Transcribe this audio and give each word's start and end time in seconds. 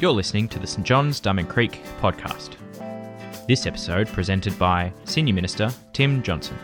You're 0.00 0.12
listening 0.12 0.48
to 0.48 0.58
the 0.58 0.66
St 0.66 0.86
John's 0.86 1.20
Diamond 1.20 1.48
Creek 1.48 1.80
podcast. 2.00 2.56
This 3.46 3.66
episode 3.66 4.08
presented 4.08 4.58
by 4.58 4.92
Senior 5.04 5.34
Minister 5.34 5.70
Tim 5.92 6.22
Johnson. 6.22 6.58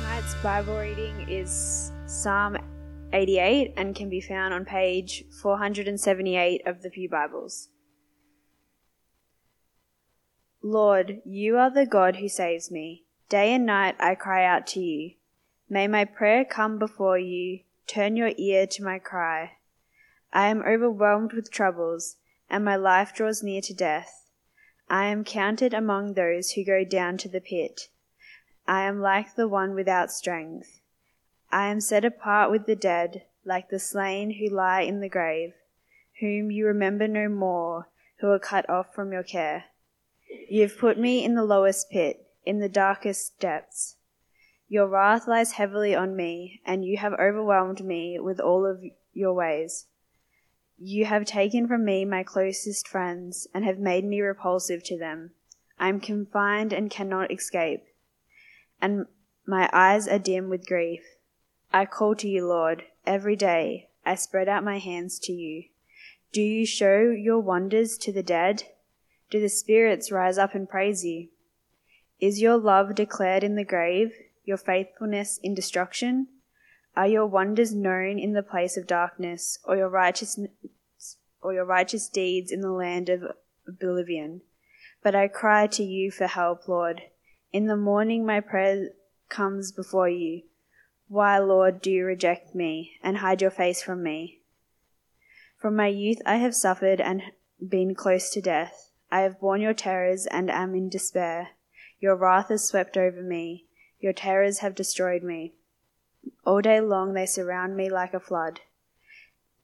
Tonight's 0.00 0.34
Bible 0.42 0.76
reading 0.78 1.28
is 1.28 1.92
Psalm 2.06 2.56
88 3.12 3.74
and 3.76 3.94
can 3.94 4.08
be 4.08 4.20
found 4.20 4.52
on 4.52 4.64
page 4.64 5.24
478 5.40 6.66
of 6.66 6.82
the 6.82 6.90
Pew 6.90 7.08
Bibles. 7.08 7.68
Lord, 10.66 11.20
you 11.26 11.58
are 11.58 11.68
the 11.68 11.84
God 11.84 12.16
who 12.16 12.26
saves 12.30 12.70
me. 12.70 13.04
Day 13.28 13.52
and 13.52 13.66
night 13.66 13.96
I 14.00 14.14
cry 14.14 14.46
out 14.46 14.66
to 14.68 14.80
you. 14.80 15.12
May 15.68 15.86
my 15.86 16.06
prayer 16.06 16.42
come 16.42 16.78
before 16.78 17.18
you. 17.18 17.60
Turn 17.86 18.16
your 18.16 18.32
ear 18.38 18.66
to 18.68 18.82
my 18.82 18.98
cry. 18.98 19.58
I 20.32 20.46
am 20.46 20.62
overwhelmed 20.62 21.34
with 21.34 21.50
troubles, 21.50 22.16
and 22.48 22.64
my 22.64 22.76
life 22.76 23.14
draws 23.14 23.42
near 23.42 23.60
to 23.60 23.74
death. 23.74 24.30
I 24.88 25.04
am 25.04 25.22
counted 25.22 25.74
among 25.74 26.14
those 26.14 26.52
who 26.52 26.64
go 26.64 26.82
down 26.82 27.18
to 27.18 27.28
the 27.28 27.42
pit. 27.42 27.88
I 28.66 28.84
am 28.84 29.02
like 29.02 29.34
the 29.34 29.46
one 29.46 29.74
without 29.74 30.10
strength. 30.10 30.80
I 31.52 31.66
am 31.66 31.82
set 31.82 32.06
apart 32.06 32.50
with 32.50 32.64
the 32.64 32.74
dead, 32.74 33.26
like 33.44 33.68
the 33.68 33.78
slain 33.78 34.30
who 34.30 34.48
lie 34.48 34.80
in 34.80 35.00
the 35.00 35.10
grave, 35.10 35.52
whom 36.20 36.50
you 36.50 36.66
remember 36.66 37.06
no 37.06 37.28
more, 37.28 37.88
who 38.20 38.30
are 38.30 38.38
cut 38.38 38.66
off 38.70 38.94
from 38.94 39.12
your 39.12 39.22
care. 39.22 39.64
You 40.48 40.62
have 40.62 40.78
put 40.78 40.98
me 40.98 41.24
in 41.24 41.34
the 41.34 41.44
lowest 41.44 41.90
pit, 41.90 42.26
in 42.44 42.58
the 42.58 42.68
darkest 42.68 43.38
depths. 43.40 43.96
Your 44.68 44.86
wrath 44.88 45.28
lies 45.28 45.52
heavily 45.52 45.94
on 45.94 46.16
me, 46.16 46.60
and 46.64 46.84
you 46.84 46.96
have 46.96 47.12
overwhelmed 47.14 47.84
me 47.84 48.18
with 48.18 48.40
all 48.40 48.66
of 48.66 48.82
your 49.12 49.32
ways. 49.32 49.86
You 50.78 51.04
have 51.04 51.24
taken 51.24 51.68
from 51.68 51.84
me 51.84 52.04
my 52.04 52.22
closest 52.22 52.88
friends, 52.88 53.46
and 53.54 53.64
have 53.64 53.78
made 53.78 54.04
me 54.04 54.20
repulsive 54.20 54.82
to 54.84 54.98
them. 54.98 55.30
I 55.78 55.88
am 55.88 56.00
confined 56.00 56.72
and 56.72 56.90
cannot 56.90 57.30
escape, 57.32 57.84
and 58.80 59.06
my 59.46 59.68
eyes 59.72 60.08
are 60.08 60.18
dim 60.18 60.48
with 60.48 60.66
grief. 60.66 61.02
I 61.72 61.86
call 61.86 62.14
to 62.16 62.28
you, 62.28 62.46
Lord, 62.46 62.84
every 63.06 63.36
day. 63.36 63.88
I 64.06 64.14
spread 64.14 64.48
out 64.48 64.64
my 64.64 64.78
hands 64.78 65.18
to 65.20 65.32
you. 65.32 65.64
Do 66.32 66.42
you 66.42 66.66
show 66.66 67.10
your 67.10 67.40
wonders 67.40 67.96
to 67.98 68.12
the 68.12 68.22
dead? 68.22 68.64
Do 69.30 69.40
the 69.40 69.48
spirits 69.48 70.12
rise 70.12 70.38
up 70.38 70.54
and 70.54 70.68
praise 70.68 71.04
you? 71.04 71.28
Is 72.20 72.40
your 72.40 72.56
love 72.56 72.94
declared 72.94 73.42
in 73.42 73.56
the 73.56 73.64
grave? 73.64 74.12
your 74.44 74.56
faithfulness 74.56 75.38
in 75.42 75.54
destruction? 75.54 76.28
Are 76.96 77.08
your 77.08 77.26
wonders 77.26 77.74
known 77.74 78.18
in 78.18 78.32
the 78.32 78.42
place 78.42 78.76
of 78.76 78.86
darkness, 78.86 79.58
or 79.64 79.76
your 79.76 79.88
righteousness 79.88 80.50
or 81.42 81.52
your 81.52 81.64
righteous 81.64 82.08
deeds 82.08 82.52
in 82.52 82.60
the 82.60 82.70
land 82.70 83.08
of 83.08 83.22
oblivion? 83.66 84.42
But 85.02 85.14
I 85.14 85.28
cry 85.28 85.66
to 85.68 85.82
you 85.82 86.10
for 86.10 86.26
help, 86.26 86.68
Lord. 86.68 87.02
In 87.52 87.66
the 87.66 87.76
morning 87.76 88.24
my 88.24 88.40
prayer 88.40 88.90
comes 89.28 89.72
before 89.72 90.08
you. 90.08 90.42
Why, 91.08 91.38
Lord, 91.38 91.82
do 91.82 91.90
you 91.90 92.04
reject 92.04 92.54
me 92.54 92.92
and 93.02 93.18
hide 93.18 93.42
your 93.42 93.50
face 93.50 93.82
from 93.82 94.02
me? 94.02 94.40
From 95.60 95.76
my 95.76 95.88
youth 95.88 96.18
I 96.24 96.36
have 96.36 96.54
suffered 96.54 97.00
and 97.00 97.22
been 97.66 97.94
close 97.94 98.30
to 98.30 98.40
death. 98.40 98.83
I 99.14 99.20
have 99.20 99.38
borne 99.38 99.60
your 99.60 99.74
terrors 99.74 100.26
and 100.26 100.50
am 100.50 100.74
in 100.74 100.88
despair. 100.88 101.50
Your 102.00 102.16
wrath 102.16 102.48
has 102.48 102.66
swept 102.66 102.96
over 102.96 103.22
me. 103.22 103.66
Your 104.00 104.12
terrors 104.12 104.58
have 104.58 104.74
destroyed 104.74 105.22
me. 105.22 105.52
All 106.44 106.60
day 106.60 106.80
long 106.80 107.14
they 107.14 107.24
surround 107.24 107.76
me 107.76 107.88
like 107.88 108.12
a 108.12 108.18
flood. 108.18 108.62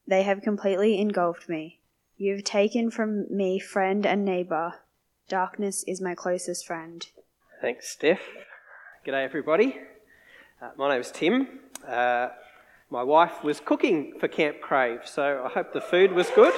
They 0.07 0.23
have 0.23 0.41
completely 0.41 1.01
engulfed 1.01 1.49
me. 1.49 1.81
You 2.15 2.35
have 2.35 2.45
taken 2.45 2.91
from 2.91 3.25
me 3.29 3.59
friend 3.59 4.05
and 4.05 4.23
neighbour. 4.23 4.75
Darkness 5.27 5.83
is 5.85 5.99
my 5.99 6.15
closest 6.15 6.65
friend. 6.65 7.05
Thanks, 7.59 7.89
Steph. 7.89 8.21
G'day, 9.05 9.25
everybody. 9.25 9.79
Uh, 10.61 10.69
my 10.77 10.93
name's 10.93 11.11
Tim. 11.11 11.59
Uh, 11.85 12.29
my 12.89 13.03
wife 13.03 13.43
was 13.43 13.59
cooking 13.59 14.13
for 14.17 14.29
Camp 14.29 14.61
Crave, 14.61 15.01
so 15.03 15.43
I 15.43 15.49
hope 15.49 15.73
the 15.73 15.81
food 15.81 16.13
was 16.13 16.29
good. 16.29 16.53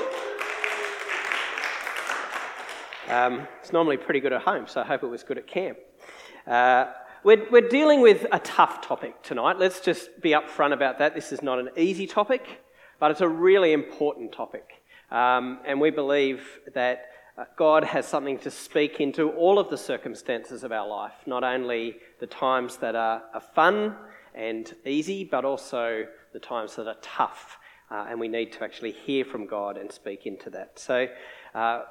Um, 3.10 3.48
it's 3.60 3.74
normally 3.74 3.98
pretty 3.98 4.22
good 4.22 4.32
at 4.32 4.42
home, 4.44 4.66
so 4.66 4.82
I 4.82 4.86
hope 4.86 5.04
it 5.04 5.08
was 5.08 5.24
good 5.24 5.38
at 5.38 5.46
camp. 5.46 5.78
Uh, 6.48 6.86
we're, 7.24 7.50
we're 7.52 7.68
dealing 7.68 8.02
with 8.02 8.26
a 8.32 8.40
tough 8.40 8.82
topic 8.82 9.22
tonight. 9.24 9.60
Let's 9.60 9.82
just 9.82 10.22
be 10.22 10.32
upfront 10.32 10.74
about 10.74 11.00
that. 11.00 11.14
This 11.14 11.34
is 11.34 11.42
not 11.42 11.60
an 11.60 11.70
easy 11.76 12.08
topic, 12.08 12.62
but 13.00 13.12
it's 13.12 13.22
a 13.22 13.28
really 13.28 13.74
important 13.74 14.32
topic. 14.32 14.82
Um, 15.12 15.60
and 15.66 15.82
we 15.82 15.90
believe 15.90 16.60
that 16.74 17.08
uh, 17.38 17.44
God 17.58 17.84
has 17.84 18.08
something 18.08 18.40
to 18.40 18.52
speak 18.52 19.02
into 19.02 19.32
all 19.32 19.60
of 19.60 19.70
the 19.70 19.78
circumstances 19.78 20.64
of 20.64 20.72
our 20.72 20.88
life, 20.88 21.14
not 21.26 21.44
only 21.44 21.98
the 22.22 22.28
times 22.28 22.78
that 22.78 22.96
are, 22.96 23.24
are 23.34 23.44
fun 23.54 23.96
and 24.34 24.74
easy, 24.86 25.26
but 25.26 25.44
also 25.44 26.06
the 26.32 26.40
times 26.40 26.76
that 26.78 26.88
are 26.88 26.98
tough. 27.02 27.58
Uh, 27.92 28.06
and 28.10 28.18
we 28.20 28.30
need 28.30 28.54
to 28.54 28.64
actually 28.64 28.92
hear 28.92 29.26
from 29.26 29.46
God 29.46 29.78
and 29.78 29.92
speak 29.92 30.26
into 30.26 30.50
that. 30.52 30.80
So, 30.80 31.08
uh, 31.54 31.82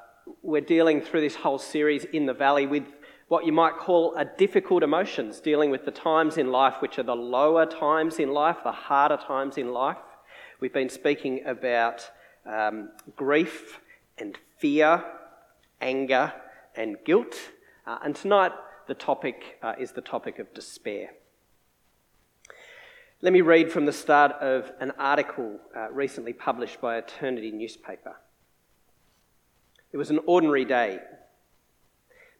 we're 0.43 0.61
dealing 0.61 1.01
through 1.01 1.21
this 1.21 1.37
whole 1.37 1.59
series 1.59 2.05
in 2.05 2.27
the 2.27 2.35
valley 2.35 2.67
with 2.67 2.85
what 3.29 3.47
you 3.47 3.53
might 3.53 3.77
call 3.79 4.15
a 4.17 4.25
difficult 4.25 4.83
emotions, 4.83 5.41
dealing 5.41 5.71
with 5.71 5.85
the 5.85 5.91
times 5.91 6.37
in 6.37 6.53
life 6.53 6.77
which 6.81 6.99
are 6.99 7.03
the 7.03 7.17
lower 7.17 7.65
times 7.65 8.19
in 8.19 8.33
life, 8.33 8.59
the 8.63 8.73
harder 8.73 9.17
times 9.17 9.57
in 9.57 9.73
life. 9.73 9.97
We've 10.61 10.73
been 10.73 10.91
speaking 10.91 11.43
about 11.47 12.11
um, 12.47 12.91
grief 13.17 13.81
and 14.19 14.37
fear, 14.59 15.03
anger 15.81 16.33
and 16.77 16.97
guilt. 17.05 17.35
Uh, 17.87 17.99
and 18.05 18.15
tonight, 18.15 18.53
the 18.87 18.95
topic 18.95 19.59
uh, 19.63 19.75
is 19.79 19.93
the 19.93 20.01
topic 20.01 20.39
of 20.39 20.53
despair. 20.53 21.11
Let 23.21 23.33
me 23.33 23.41
read 23.41 23.73
from 23.73 23.87
the 23.87 23.93
start 23.93 24.33
of 24.41 24.73
an 24.81 24.93
article 24.99 25.59
uh, 25.77 25.91
recently 25.91 26.33
published 26.33 26.81
by 26.81 26.99
Eternity 26.99 27.51
newspaper. 27.51 28.17
It 29.93 29.97
was 29.97 30.11
an 30.11 30.21
ordinary 30.27 30.65
day 30.65 31.01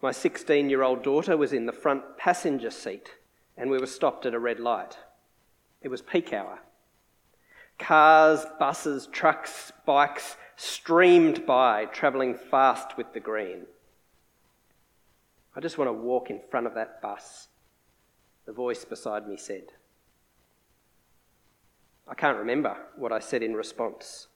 my 0.03 0.11
16 0.11 0.69
year 0.69 0.83
old 0.83 1.01
daughter 1.01 1.37
was 1.37 1.53
in 1.53 1.65
the 1.65 1.71
front 1.71 2.17
passenger 2.17 2.69
seat 2.69 3.15
and 3.55 3.69
we 3.69 3.77
were 3.77 3.87
stopped 3.87 4.25
at 4.25 4.33
a 4.33 4.39
red 4.39 4.59
light. 4.59 4.97
It 5.81 5.87
was 5.87 6.01
peak 6.01 6.33
hour. 6.33 6.59
Cars, 7.79 8.45
buses, 8.59 9.07
trucks, 9.07 9.71
bikes 9.85 10.35
streamed 10.57 11.45
by, 11.45 11.85
travelling 11.85 12.35
fast 12.35 12.97
with 12.97 13.13
the 13.13 13.21
green. 13.21 13.65
I 15.55 15.61
just 15.61 15.77
want 15.77 15.87
to 15.87 15.93
walk 15.93 16.29
in 16.29 16.41
front 16.51 16.67
of 16.67 16.73
that 16.75 17.01
bus, 17.01 17.47
the 18.45 18.51
voice 18.51 18.83
beside 18.83 19.25
me 19.25 19.37
said. 19.37 19.67
I 22.09 22.13
can't 22.13 22.37
remember 22.37 22.75
what 22.97 23.13
I 23.13 23.19
said 23.19 23.41
in 23.41 23.53
response. 23.53 24.27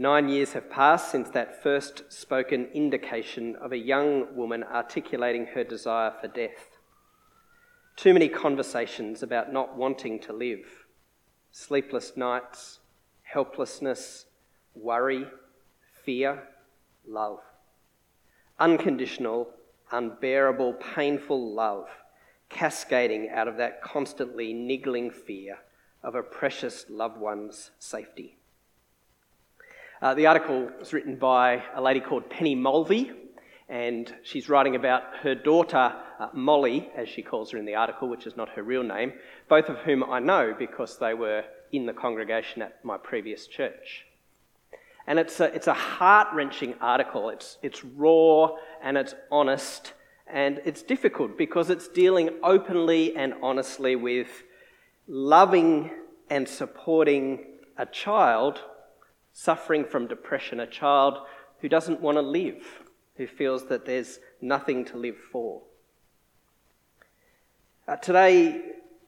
Nine 0.00 0.30
years 0.30 0.54
have 0.54 0.70
passed 0.70 1.10
since 1.10 1.28
that 1.28 1.62
first 1.62 2.10
spoken 2.10 2.68
indication 2.72 3.54
of 3.56 3.70
a 3.70 3.76
young 3.76 4.34
woman 4.34 4.64
articulating 4.64 5.44
her 5.48 5.62
desire 5.62 6.10
for 6.18 6.26
death. 6.26 6.78
Too 7.96 8.14
many 8.14 8.30
conversations 8.30 9.22
about 9.22 9.52
not 9.52 9.76
wanting 9.76 10.18
to 10.20 10.32
live, 10.32 10.86
sleepless 11.50 12.16
nights, 12.16 12.78
helplessness, 13.24 14.24
worry, 14.74 15.26
fear, 16.02 16.44
love. 17.06 17.40
Unconditional, 18.58 19.50
unbearable, 19.92 20.72
painful 20.94 21.52
love 21.52 21.88
cascading 22.48 23.28
out 23.28 23.48
of 23.48 23.58
that 23.58 23.82
constantly 23.82 24.54
niggling 24.54 25.10
fear 25.10 25.58
of 26.02 26.14
a 26.14 26.22
precious 26.22 26.86
loved 26.88 27.18
one's 27.18 27.72
safety. 27.78 28.39
Uh, 30.02 30.14
the 30.14 30.26
article 30.26 30.70
was 30.78 30.94
written 30.94 31.14
by 31.14 31.62
a 31.74 31.82
lady 31.82 32.00
called 32.00 32.30
Penny 32.30 32.54
Mulvey, 32.54 33.12
and 33.68 34.10
she's 34.22 34.48
writing 34.48 34.74
about 34.74 35.02
her 35.20 35.34
daughter, 35.34 35.94
uh, 36.18 36.28
Molly, 36.32 36.88
as 36.96 37.06
she 37.06 37.20
calls 37.20 37.50
her 37.50 37.58
in 37.58 37.66
the 37.66 37.74
article, 37.74 38.08
which 38.08 38.26
is 38.26 38.34
not 38.34 38.48
her 38.50 38.62
real 38.62 38.82
name, 38.82 39.12
both 39.46 39.68
of 39.68 39.76
whom 39.80 40.02
I 40.02 40.18
know 40.18 40.54
because 40.58 40.98
they 40.98 41.12
were 41.12 41.44
in 41.70 41.84
the 41.84 41.92
congregation 41.92 42.62
at 42.62 42.82
my 42.82 42.96
previous 42.96 43.46
church. 43.46 44.06
And 45.06 45.18
it's 45.18 45.38
a, 45.38 45.54
it's 45.54 45.66
a 45.66 45.74
heart 45.74 46.28
wrenching 46.32 46.76
article. 46.80 47.28
It's, 47.28 47.58
it's 47.62 47.84
raw 47.84 48.56
and 48.82 48.96
it's 48.96 49.14
honest, 49.30 49.92
and 50.26 50.62
it's 50.64 50.82
difficult 50.82 51.36
because 51.36 51.68
it's 51.68 51.88
dealing 51.88 52.30
openly 52.42 53.14
and 53.16 53.34
honestly 53.42 53.96
with 53.96 54.44
loving 55.06 55.90
and 56.30 56.48
supporting 56.48 57.44
a 57.76 57.84
child 57.84 58.62
suffering 59.42 59.86
from 59.86 60.06
depression, 60.06 60.60
a 60.60 60.66
child 60.66 61.16
who 61.60 61.68
doesn't 61.68 61.98
want 61.98 62.18
to 62.18 62.22
live, 62.22 62.62
who 63.16 63.26
feels 63.26 63.64
that 63.68 63.86
there's 63.86 64.18
nothing 64.42 64.84
to 64.84 64.98
live 64.98 65.16
for. 65.16 65.62
Uh, 67.88 67.96
today, 67.96 68.60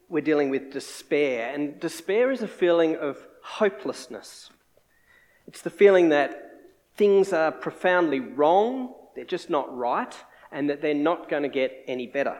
we're 0.09 0.23
dealing 0.23 0.49
with 0.49 0.71
despair, 0.71 1.53
and 1.53 1.79
despair 1.79 2.31
is 2.31 2.41
a 2.41 2.47
feeling 2.47 2.95
of 2.95 3.15
hopelessness. 3.43 4.49
It's 5.47 5.61
the 5.61 5.69
feeling 5.69 6.09
that 6.09 6.31
things 6.97 7.31
are 7.31 7.51
profoundly 7.51 8.19
wrong, 8.19 8.95
they're 9.15 9.25
just 9.25 9.51
not 9.51 9.75
right, 9.77 10.15
and 10.51 10.67
that 10.71 10.81
they're 10.81 10.95
not 10.95 11.29
going 11.29 11.43
to 11.43 11.49
get 11.49 11.83
any 11.87 12.07
better. 12.07 12.37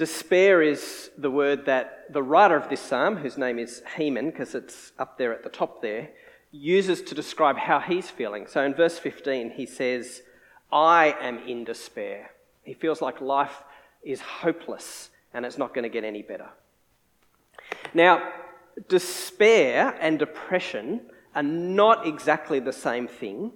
Despair 0.00 0.62
is 0.62 1.10
the 1.18 1.30
word 1.30 1.66
that 1.66 2.10
the 2.10 2.22
writer 2.22 2.56
of 2.56 2.70
this 2.70 2.80
psalm, 2.80 3.16
whose 3.16 3.36
name 3.36 3.58
is 3.58 3.82
Heman, 3.98 4.30
because 4.30 4.54
it's 4.54 4.92
up 4.98 5.18
there 5.18 5.34
at 5.34 5.42
the 5.42 5.50
top 5.50 5.82
there, 5.82 6.08
uses 6.50 7.02
to 7.02 7.14
describe 7.14 7.58
how 7.58 7.80
he's 7.80 8.08
feeling. 8.08 8.46
So 8.46 8.64
in 8.64 8.72
verse 8.72 8.98
15, 8.98 9.50
he 9.50 9.66
says, 9.66 10.22
I 10.72 11.14
am 11.20 11.40
in 11.46 11.64
despair. 11.64 12.30
He 12.62 12.72
feels 12.72 13.02
like 13.02 13.20
life 13.20 13.62
is 14.02 14.22
hopeless 14.22 15.10
and 15.34 15.44
it's 15.44 15.58
not 15.58 15.74
going 15.74 15.82
to 15.82 15.90
get 15.90 16.02
any 16.02 16.22
better. 16.22 16.48
Now, 17.92 18.32
despair 18.88 19.94
and 20.00 20.18
depression 20.18 21.02
are 21.34 21.42
not 21.42 22.06
exactly 22.06 22.58
the 22.58 22.72
same 22.72 23.06
thing. 23.06 23.52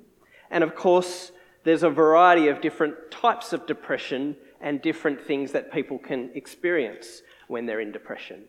And 0.50 0.62
of 0.62 0.74
course, 0.74 1.32
there's 1.64 1.84
a 1.84 1.88
variety 1.88 2.48
of 2.48 2.60
different 2.60 3.10
types 3.10 3.54
of 3.54 3.66
depression 3.66 4.36
and 4.64 4.80
different 4.80 5.20
things 5.20 5.52
that 5.52 5.70
people 5.70 5.98
can 5.98 6.30
experience 6.34 7.20
when 7.48 7.66
they're 7.66 7.80
in 7.80 7.92
depression. 7.92 8.44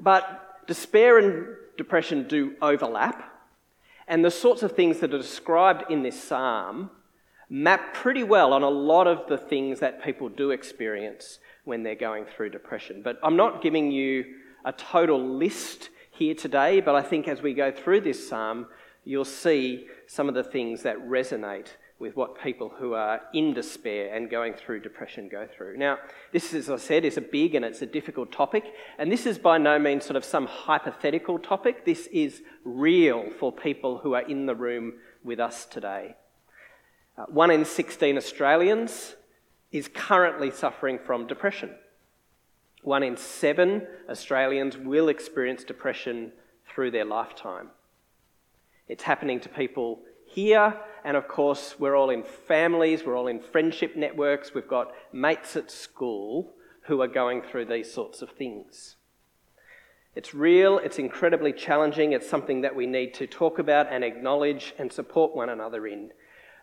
But 0.00 0.66
despair 0.68 1.18
and 1.18 1.48
depression 1.76 2.28
do 2.28 2.54
overlap, 2.62 3.28
and 4.06 4.24
the 4.24 4.30
sorts 4.30 4.62
of 4.62 4.72
things 4.72 5.00
that 5.00 5.12
are 5.12 5.18
described 5.18 5.90
in 5.90 6.04
this 6.04 6.22
psalm 6.22 6.90
map 7.50 7.92
pretty 7.92 8.22
well 8.22 8.52
on 8.52 8.62
a 8.62 8.70
lot 8.70 9.08
of 9.08 9.26
the 9.28 9.36
things 9.36 9.80
that 9.80 10.02
people 10.02 10.28
do 10.28 10.52
experience 10.52 11.40
when 11.64 11.82
they're 11.82 11.96
going 11.96 12.24
through 12.24 12.50
depression. 12.50 13.02
But 13.02 13.18
I'm 13.22 13.36
not 13.36 13.62
giving 13.62 13.90
you 13.90 14.24
a 14.64 14.72
total 14.72 15.20
list 15.20 15.90
here 16.12 16.34
today, 16.34 16.80
but 16.80 16.94
I 16.94 17.02
think 17.02 17.26
as 17.26 17.42
we 17.42 17.52
go 17.52 17.72
through 17.72 18.02
this 18.02 18.28
psalm, 18.28 18.68
you'll 19.04 19.24
see 19.24 19.88
some 20.06 20.28
of 20.28 20.34
the 20.34 20.44
things 20.44 20.84
that 20.84 20.98
resonate 20.98 21.68
with 22.02 22.16
what 22.16 22.42
people 22.42 22.68
who 22.68 22.94
are 22.94 23.20
in 23.32 23.54
despair 23.54 24.12
and 24.12 24.28
going 24.28 24.52
through 24.52 24.80
depression 24.80 25.28
go 25.28 25.46
through. 25.56 25.78
Now, 25.78 25.98
this, 26.32 26.52
as 26.52 26.68
I 26.68 26.76
said, 26.76 27.04
is 27.04 27.16
a 27.16 27.20
big 27.20 27.54
and 27.54 27.64
it's 27.64 27.80
a 27.80 27.86
difficult 27.86 28.32
topic, 28.32 28.64
and 28.98 29.10
this 29.10 29.24
is 29.24 29.38
by 29.38 29.56
no 29.56 29.78
means 29.78 30.04
sort 30.04 30.16
of 30.16 30.24
some 30.24 30.46
hypothetical 30.46 31.38
topic. 31.38 31.86
This 31.86 32.08
is 32.08 32.42
real 32.64 33.30
for 33.38 33.52
people 33.52 33.98
who 33.98 34.14
are 34.14 34.28
in 34.28 34.46
the 34.46 34.54
room 34.56 34.94
with 35.22 35.38
us 35.38 35.64
today. 35.64 36.16
Uh, 37.16 37.26
one 37.28 37.52
in 37.52 37.64
16 37.64 38.16
Australians 38.16 39.14
is 39.70 39.86
currently 39.86 40.50
suffering 40.50 40.98
from 40.98 41.28
depression. 41.28 41.70
One 42.82 43.04
in 43.04 43.16
seven 43.16 43.86
Australians 44.10 44.76
will 44.76 45.08
experience 45.08 45.62
depression 45.62 46.32
through 46.66 46.90
their 46.90 47.04
lifetime. 47.04 47.68
It's 48.88 49.04
happening 49.04 49.38
to 49.38 49.48
people 49.48 50.00
here, 50.26 50.74
and 51.04 51.16
of 51.16 51.28
course, 51.28 51.76
we're 51.78 51.96
all 51.96 52.10
in 52.10 52.22
families, 52.22 53.04
we're 53.04 53.16
all 53.16 53.28
in 53.28 53.40
friendship 53.40 53.96
networks, 53.96 54.54
we've 54.54 54.68
got 54.68 54.92
mates 55.12 55.56
at 55.56 55.70
school 55.70 56.52
who 56.82 57.00
are 57.00 57.08
going 57.08 57.42
through 57.42 57.66
these 57.66 57.92
sorts 57.92 58.22
of 58.22 58.30
things. 58.30 58.96
It's 60.14 60.34
real, 60.34 60.78
it's 60.78 60.98
incredibly 60.98 61.52
challenging, 61.52 62.12
it's 62.12 62.28
something 62.28 62.60
that 62.60 62.76
we 62.76 62.86
need 62.86 63.14
to 63.14 63.26
talk 63.26 63.58
about 63.58 63.86
and 63.90 64.04
acknowledge 64.04 64.74
and 64.78 64.92
support 64.92 65.34
one 65.34 65.48
another 65.48 65.86
in. 65.86 66.10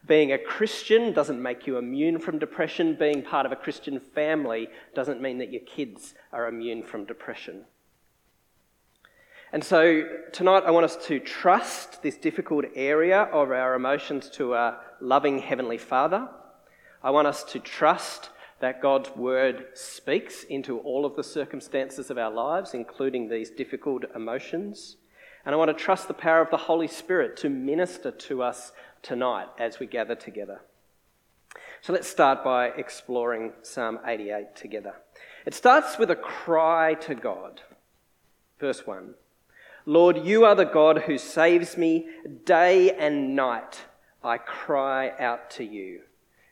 Being 0.05 0.31
a 0.31 0.37
Christian 0.37 1.13
doesn't 1.13 1.41
make 1.41 1.67
you 1.67 1.77
immune 1.77 2.19
from 2.19 2.39
depression. 2.39 2.95
Being 2.97 3.21
part 3.21 3.45
of 3.45 3.51
a 3.51 3.57
Christian 3.57 3.99
family 3.99 4.69
doesn't 4.95 5.21
mean 5.21 5.39
that 5.39 5.51
your 5.51 5.61
kids 5.63 6.13
are 6.31 6.47
immune 6.47 6.83
from 6.83 7.05
depression. 7.05 7.65
And 9.51 9.63
so 9.63 10.03
tonight 10.31 10.63
I 10.67 10.71
want 10.71 10.85
us 10.85 10.95
to 11.07 11.19
trust 11.19 12.03
this 12.03 12.17
difficult 12.17 12.65
area 12.75 13.23
of 13.23 13.49
our 13.49 13.73
emotions 13.73 14.29
to 14.31 14.53
a 14.53 14.77
loving 15.01 15.39
Heavenly 15.39 15.79
Father. 15.79 16.29
I 17.01 17.09
want 17.09 17.27
us 17.27 17.43
to 17.45 17.59
trust 17.59 18.29
that 18.59 18.79
God's 18.79 19.09
Word 19.15 19.67
speaks 19.73 20.43
into 20.43 20.77
all 20.79 21.03
of 21.03 21.15
the 21.15 21.23
circumstances 21.23 22.11
of 22.11 22.19
our 22.19 22.29
lives, 22.29 22.75
including 22.75 23.27
these 23.27 23.49
difficult 23.49 24.03
emotions. 24.13 24.97
And 25.45 25.55
I 25.55 25.57
want 25.57 25.75
to 25.75 25.83
trust 25.83 26.07
the 26.07 26.13
power 26.13 26.41
of 26.41 26.51
the 26.51 26.57
Holy 26.57 26.87
Spirit 26.87 27.35
to 27.37 27.49
minister 27.49 28.11
to 28.11 28.43
us 28.43 28.71
tonight 29.01 29.47
as 29.57 29.79
we 29.79 29.87
gather 29.87 30.13
together. 30.13 30.61
So 31.81 31.91
let's 31.91 32.07
start 32.07 32.43
by 32.43 32.67
exploring 32.67 33.53
Psalm 33.63 33.97
88 34.05 34.55
together. 34.55 34.93
It 35.47 35.55
starts 35.55 35.97
with 35.97 36.11
a 36.11 36.15
cry 36.15 36.93
to 36.95 37.15
God. 37.15 37.61
Verse 38.59 38.85
1. 38.85 39.15
Lord, 39.85 40.25
you 40.25 40.45
are 40.45 40.55
the 40.55 40.65
God 40.65 41.03
who 41.03 41.17
saves 41.17 41.77
me. 41.77 42.07
Day 42.45 42.91
and 42.91 43.35
night 43.35 43.85
I 44.23 44.37
cry 44.37 45.11
out 45.19 45.49
to 45.51 45.63
you. 45.63 46.01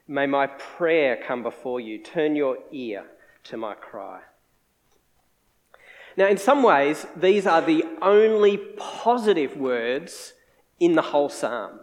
May 0.08 0.26
my 0.26 0.48
prayer 0.48 1.18
come 1.18 1.44
before 1.44 1.80
you. 1.80 2.00
Turn 2.00 2.36
your 2.36 2.58
ear 2.72 3.06
to 3.46 3.58
my 3.58 3.74
cry. 3.74 4.22
Now, 6.16 6.28
in 6.28 6.38
some 6.38 6.64
ways, 6.64 7.06
these 7.16 7.46
are 7.46 7.62
the 7.62 7.86
only 8.02 8.58
positive 8.58 9.56
words 9.58 10.34
in 10.80 10.96
the 10.96 11.02
whole 11.02 11.30
psalm. 11.30 11.80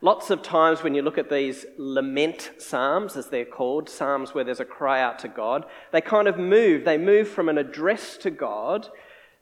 Lots 0.00 0.30
of 0.30 0.42
times 0.42 0.82
when 0.82 0.94
you 0.94 1.02
look 1.02 1.18
at 1.18 1.30
these 1.30 1.66
lament 1.76 2.50
psalms, 2.58 3.16
as 3.16 3.28
they're 3.28 3.44
called, 3.44 3.88
psalms 3.88 4.32
where 4.32 4.44
there's 4.44 4.60
a 4.60 4.64
cry 4.64 5.00
out 5.00 5.18
to 5.20 5.28
God, 5.28 5.66
they 5.92 6.00
kind 6.00 6.28
of 6.28 6.38
move. 6.38 6.84
They 6.84 6.98
move 6.98 7.28
from 7.28 7.48
an 7.48 7.58
address 7.58 8.16
to 8.18 8.30
God 8.30 8.88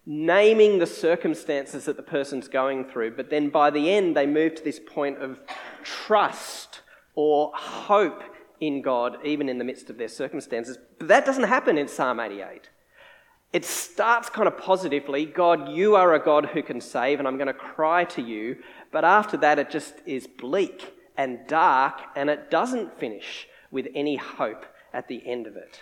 naming 0.07 0.79
the 0.79 0.87
circumstances 0.87 1.85
that 1.85 1.97
the 1.97 2.03
person's 2.03 2.47
going 2.47 2.85
through, 2.85 3.17
but 3.17 3.29
then 3.29 3.51
by 3.51 3.71
the 3.71 3.91
end, 3.91 4.17
they 4.17 4.27
move 4.27 4.55
to 4.55 4.63
this 4.63 4.79
point 4.79 5.19
of 5.21 5.41
trust 5.83 6.81
or 7.17 7.51
hope 7.55 8.23
in 8.61 8.83
God, 8.83 9.19
even 9.25 9.49
in 9.49 9.59
the 9.59 9.65
midst 9.65 9.91
of 9.91 9.99
their 9.99 10.09
circumstances. 10.09 10.79
But 10.99 11.09
that 11.09 11.27
doesn't 11.27 11.45
happen 11.45 11.77
in 11.77 11.89
Psalm 11.89 12.21
88. 12.21 12.71
It 13.53 13.65
starts 13.65 14.29
kind 14.29 14.49
of 14.49 14.59
positively 14.59 15.25
God, 15.25 15.71
you 15.71 15.97
are 15.97 16.15
a 16.15 16.23
God 16.23 16.47
who 16.47 16.63
can 16.63 16.81
save, 16.81 17.19
and 17.19 17.27
I'm 17.27 17.37
going 17.37 17.47
to 17.47 17.55
cry 17.55 18.05
to 18.05 18.23
you. 18.23 18.59
But 18.93 19.05
after 19.05 19.37
that, 19.39 19.59
it 19.59 19.71
just 19.71 19.95
is 20.07 20.27
bleak 20.27 20.95
and 21.17 21.41
dark, 21.49 22.01
and 22.15 22.31
it 22.31 22.51
doesn't 22.51 22.99
finish 22.99 23.49
with 23.71 23.89
any 23.95 24.17
hope 24.17 24.67
at 24.93 25.09
the 25.09 25.27
end 25.27 25.47
of 25.47 25.57
it. 25.57 25.81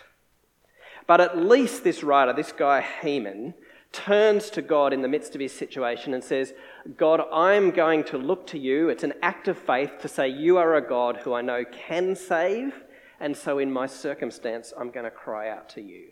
But 1.06 1.20
at 1.20 1.36
least 1.36 1.84
this 1.84 2.02
writer, 2.02 2.32
this 2.32 2.52
guy 2.52 2.80
Heman, 3.02 3.54
turns 3.94 4.50
to 4.50 4.60
God 4.60 4.92
in 4.92 5.00
the 5.00 5.08
midst 5.08 5.34
of 5.34 5.40
his 5.40 5.52
situation 5.52 6.12
and 6.12 6.22
says, 6.22 6.52
God, 6.96 7.22
I'm 7.32 7.70
going 7.70 8.04
to 8.04 8.18
look 8.18 8.46
to 8.48 8.58
you. 8.58 8.90
It's 8.90 9.04
an 9.04 9.14
act 9.22 9.48
of 9.48 9.56
faith 9.56 9.92
to 10.02 10.08
say, 10.08 10.28
You 10.28 10.58
are 10.58 10.74
a 10.74 10.86
God 10.86 11.18
who 11.18 11.32
I 11.32 11.40
know 11.40 11.64
can 11.64 12.14
save, 12.16 12.74
and 13.20 13.36
so 13.36 13.58
in 13.58 13.72
my 13.72 13.86
circumstance, 13.86 14.72
I'm 14.78 14.90
going 14.90 15.04
to 15.04 15.10
cry 15.10 15.48
out 15.48 15.68
to 15.70 15.80
you. 15.80 16.10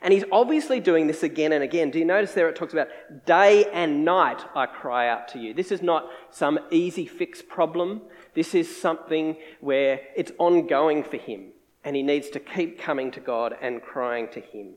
And 0.00 0.12
he's 0.12 0.24
obviously 0.32 0.80
doing 0.80 1.06
this 1.06 1.22
again 1.22 1.52
and 1.52 1.62
again. 1.62 1.90
Do 1.90 1.98
you 1.98 2.04
notice 2.04 2.32
there 2.32 2.48
it 2.48 2.56
talks 2.56 2.72
about 2.72 2.88
day 3.26 3.66
and 3.72 4.04
night 4.04 4.42
I 4.54 4.66
cry 4.66 5.08
out 5.08 5.28
to 5.28 5.38
you? 5.38 5.54
This 5.54 5.72
is 5.72 5.82
not 5.82 6.08
some 6.30 6.58
easy 6.70 7.06
fix 7.06 7.42
problem. 7.42 8.02
This 8.34 8.54
is 8.54 8.80
something 8.80 9.36
where 9.60 10.00
it's 10.16 10.32
ongoing 10.38 11.04
for 11.04 11.16
him, 11.16 11.52
and 11.84 11.96
he 11.96 12.02
needs 12.02 12.30
to 12.30 12.40
keep 12.40 12.78
coming 12.78 13.10
to 13.12 13.20
God 13.20 13.56
and 13.60 13.82
crying 13.82 14.28
to 14.32 14.40
him. 14.40 14.74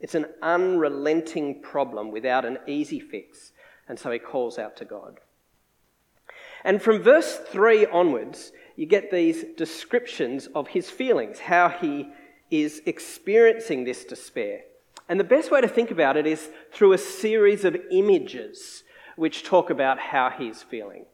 It's 0.00 0.14
an 0.14 0.26
unrelenting 0.42 1.62
problem 1.62 2.10
without 2.10 2.44
an 2.44 2.58
easy 2.66 3.00
fix, 3.00 3.52
and 3.88 3.98
so 3.98 4.10
he 4.10 4.18
calls 4.18 4.58
out 4.58 4.76
to 4.76 4.84
God. 4.84 5.20
And 6.64 6.82
from 6.82 7.02
verse 7.02 7.38
3 7.48 7.86
onwards, 7.86 8.52
you 8.76 8.86
get 8.86 9.10
these 9.10 9.44
descriptions 9.56 10.48
of 10.48 10.68
his 10.68 10.90
feelings, 10.90 11.38
how 11.38 11.68
he 11.68 12.10
is 12.50 12.82
experiencing 12.86 13.84
this 13.84 14.04
despair. 14.04 14.62
And 15.08 15.18
the 15.20 15.24
best 15.24 15.50
way 15.50 15.60
to 15.60 15.68
think 15.68 15.90
about 15.90 16.16
it 16.16 16.26
is 16.26 16.48
through 16.72 16.92
a 16.92 16.98
series 16.98 17.64
of 17.64 17.76
images 17.90 18.82
which 19.16 19.44
talk 19.44 19.70
about 19.70 19.98
how 19.98 20.30
he's 20.30 20.62
feeling. 20.62 21.06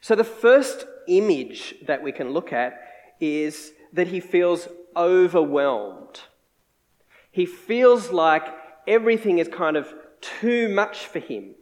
So, 0.00 0.14
the 0.14 0.24
first 0.24 0.86
image 1.08 1.74
that 1.86 2.02
we 2.02 2.12
can 2.12 2.30
look 2.30 2.52
at 2.52 2.80
is 3.20 3.72
that 3.92 4.08
he 4.08 4.20
feels 4.20 4.68
overwhelmed. 4.96 6.20
He 7.30 7.46
feels 7.46 8.10
like 8.10 8.44
everything 8.86 9.38
is 9.38 9.48
kind 9.48 9.76
of 9.76 9.92
too 10.20 10.68
much 10.68 11.06
for 11.06 11.18
him. 11.18 11.54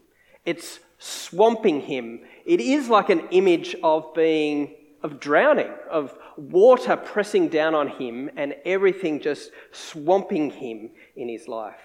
It's 0.44 0.80
swamping 0.98 1.82
him. 1.82 2.20
It 2.44 2.60
is 2.60 2.88
like 2.88 3.10
an 3.10 3.28
image 3.30 3.76
of 3.82 4.12
being, 4.14 4.74
of 5.02 5.20
drowning, 5.20 5.72
of 5.90 6.16
water 6.36 6.96
pressing 6.96 7.48
down 7.48 7.74
on 7.74 7.88
him 7.88 8.30
and 8.36 8.54
everything 8.64 9.20
just 9.20 9.50
swamping 9.72 10.50
him 10.50 10.90
in 11.16 11.28
his 11.28 11.48
life. 11.48 11.80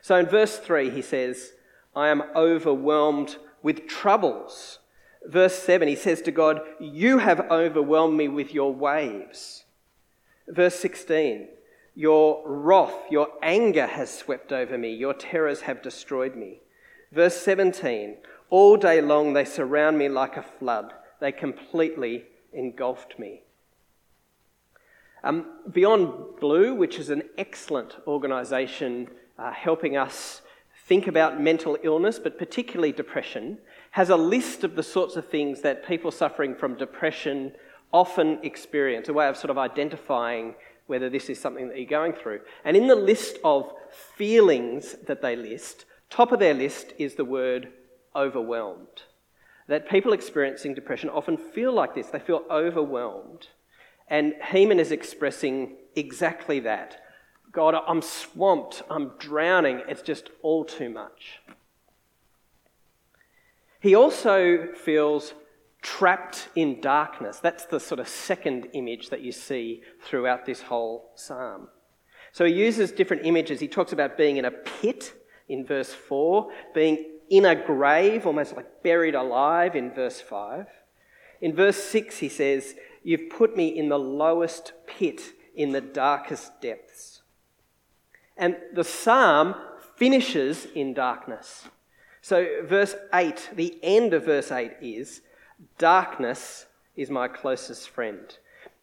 So 0.00 0.16
in 0.16 0.26
verse 0.26 0.58
3, 0.58 0.90
he 0.90 1.02
says, 1.02 1.52
I 1.94 2.08
am 2.08 2.22
overwhelmed 2.36 3.36
with 3.62 3.88
troubles. 3.88 4.78
Verse 5.26 5.58
7, 5.58 5.88
he 5.88 5.96
says 5.96 6.22
to 6.22 6.30
God, 6.30 6.60
You 6.80 7.18
have 7.18 7.50
overwhelmed 7.50 8.16
me 8.16 8.28
with 8.28 8.54
your 8.54 8.72
waves. 8.72 9.64
Verse 10.46 10.76
16, 10.76 11.48
Your 11.98 12.44
wrath, 12.46 13.10
your 13.10 13.26
anger 13.42 13.88
has 13.88 14.16
swept 14.16 14.52
over 14.52 14.78
me, 14.78 14.94
your 14.94 15.14
terrors 15.14 15.62
have 15.62 15.82
destroyed 15.82 16.36
me. 16.36 16.60
Verse 17.10 17.36
17, 17.38 18.18
All 18.50 18.76
day 18.76 19.00
long 19.00 19.32
they 19.32 19.44
surround 19.44 19.98
me 19.98 20.08
like 20.08 20.36
a 20.36 20.44
flood, 20.44 20.92
they 21.20 21.32
completely 21.32 22.26
engulfed 22.52 23.18
me. 23.18 23.42
Um, 25.24 25.46
Beyond 25.72 26.38
Blue, 26.40 26.72
which 26.72 27.00
is 27.00 27.10
an 27.10 27.24
excellent 27.36 27.96
organisation 28.06 29.08
uh, 29.36 29.50
helping 29.50 29.96
us 29.96 30.42
think 30.86 31.08
about 31.08 31.40
mental 31.40 31.76
illness, 31.82 32.20
but 32.20 32.38
particularly 32.38 32.92
depression, 32.92 33.58
has 33.90 34.08
a 34.08 34.16
list 34.16 34.62
of 34.62 34.76
the 34.76 34.84
sorts 34.84 35.16
of 35.16 35.26
things 35.26 35.62
that 35.62 35.84
people 35.84 36.12
suffering 36.12 36.54
from 36.54 36.76
depression 36.76 37.54
often 37.92 38.38
experience, 38.44 39.08
a 39.08 39.12
way 39.12 39.26
of 39.26 39.36
sort 39.36 39.50
of 39.50 39.58
identifying 39.58 40.54
whether 40.88 41.08
this 41.08 41.30
is 41.30 41.38
something 41.38 41.68
that 41.68 41.76
you're 41.76 41.86
going 41.86 42.14
through. 42.14 42.40
And 42.64 42.76
in 42.76 42.88
the 42.88 42.96
list 42.96 43.38
of 43.44 43.72
feelings 44.16 44.96
that 45.06 45.22
they 45.22 45.36
list, 45.36 45.84
top 46.10 46.32
of 46.32 46.40
their 46.40 46.54
list 46.54 46.92
is 46.98 47.14
the 47.14 47.24
word 47.24 47.68
overwhelmed. 48.16 49.02
That 49.68 49.88
people 49.88 50.12
experiencing 50.12 50.74
depression 50.74 51.10
often 51.10 51.36
feel 51.36 51.72
like 51.72 51.94
this, 51.94 52.08
they 52.08 52.18
feel 52.18 52.42
overwhelmed. 52.50 53.48
And 54.08 54.34
Heman 54.50 54.80
is 54.80 54.90
expressing 54.90 55.76
exactly 55.94 56.58
that. 56.60 57.02
God, 57.52 57.74
I'm 57.86 58.02
swamped, 58.02 58.82
I'm 58.90 59.12
drowning, 59.18 59.82
it's 59.88 60.02
just 60.02 60.30
all 60.42 60.64
too 60.64 60.88
much. 60.88 61.40
He 63.80 63.94
also 63.94 64.68
feels 64.74 65.34
trapped 65.96 66.48
in 66.54 66.80
darkness. 66.80 67.40
That's 67.40 67.64
the 67.64 67.80
sort 67.80 67.98
of 67.98 68.08
second 68.08 68.68
image 68.74 69.08
that 69.08 69.22
you 69.22 69.32
see 69.32 69.82
throughout 70.02 70.44
this 70.44 70.60
whole 70.60 71.10
psalm. 71.14 71.68
So 72.30 72.44
he 72.44 72.52
uses 72.52 72.92
different 72.92 73.24
images. 73.24 73.58
He 73.58 73.68
talks 73.68 73.92
about 73.92 74.18
being 74.18 74.36
in 74.36 74.44
a 74.44 74.50
pit 74.50 75.14
in 75.48 75.64
verse 75.64 75.94
4, 75.94 76.50
being 76.74 77.06
in 77.30 77.46
a 77.46 77.54
grave, 77.54 78.26
almost 78.26 78.54
like 78.54 78.82
buried 78.82 79.14
alive 79.14 79.74
in 79.74 79.90
verse 79.90 80.20
5. 80.20 80.66
In 81.40 81.54
verse 81.54 81.82
6, 81.82 82.18
he 82.18 82.28
says, 82.28 82.74
You've 83.02 83.30
put 83.30 83.56
me 83.56 83.68
in 83.68 83.88
the 83.88 83.98
lowest 83.98 84.74
pit 84.86 85.22
in 85.54 85.72
the 85.72 85.80
darkest 85.80 86.60
depths. 86.60 87.22
And 88.36 88.56
the 88.74 88.84
psalm 88.84 89.54
finishes 89.96 90.66
in 90.74 90.92
darkness. 90.92 91.64
So, 92.20 92.46
verse 92.64 92.94
8, 93.14 93.50
the 93.54 93.78
end 93.82 94.12
of 94.12 94.26
verse 94.26 94.52
8 94.52 94.72
is 94.82 95.22
Darkness 95.78 96.66
is 96.96 97.10
my 97.10 97.28
closest 97.28 97.88
friend. 97.90 98.36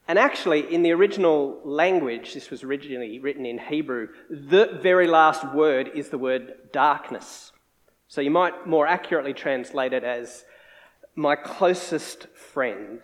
And 0.07 0.19
actually, 0.19 0.73
in 0.73 0.83
the 0.83 0.91
original 0.91 1.59
language, 1.63 2.33
this 2.33 2.51
was 2.51 2.63
originally 2.63 3.19
written 3.19 3.45
in 3.45 3.57
Hebrew, 3.57 4.09
the 4.29 4.79
very 4.81 5.07
last 5.07 5.53
word 5.53 5.89
is 5.95 6.09
the 6.09 6.17
word 6.17 6.71
darkness. 6.71 7.51
So 8.07 8.21
you 8.21 8.29
might 8.29 8.67
more 8.67 8.85
accurately 8.85 9.33
translate 9.33 9.93
it 9.93 10.03
as 10.03 10.45
my 11.15 11.35
closest 11.35 12.27
friend 12.27 13.01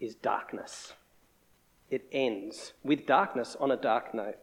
is 0.00 0.14
darkness. 0.16 0.94
It 1.90 2.06
ends 2.10 2.72
with 2.82 3.06
darkness 3.06 3.56
on 3.60 3.70
a 3.70 3.76
dark 3.76 4.14
note. 4.14 4.36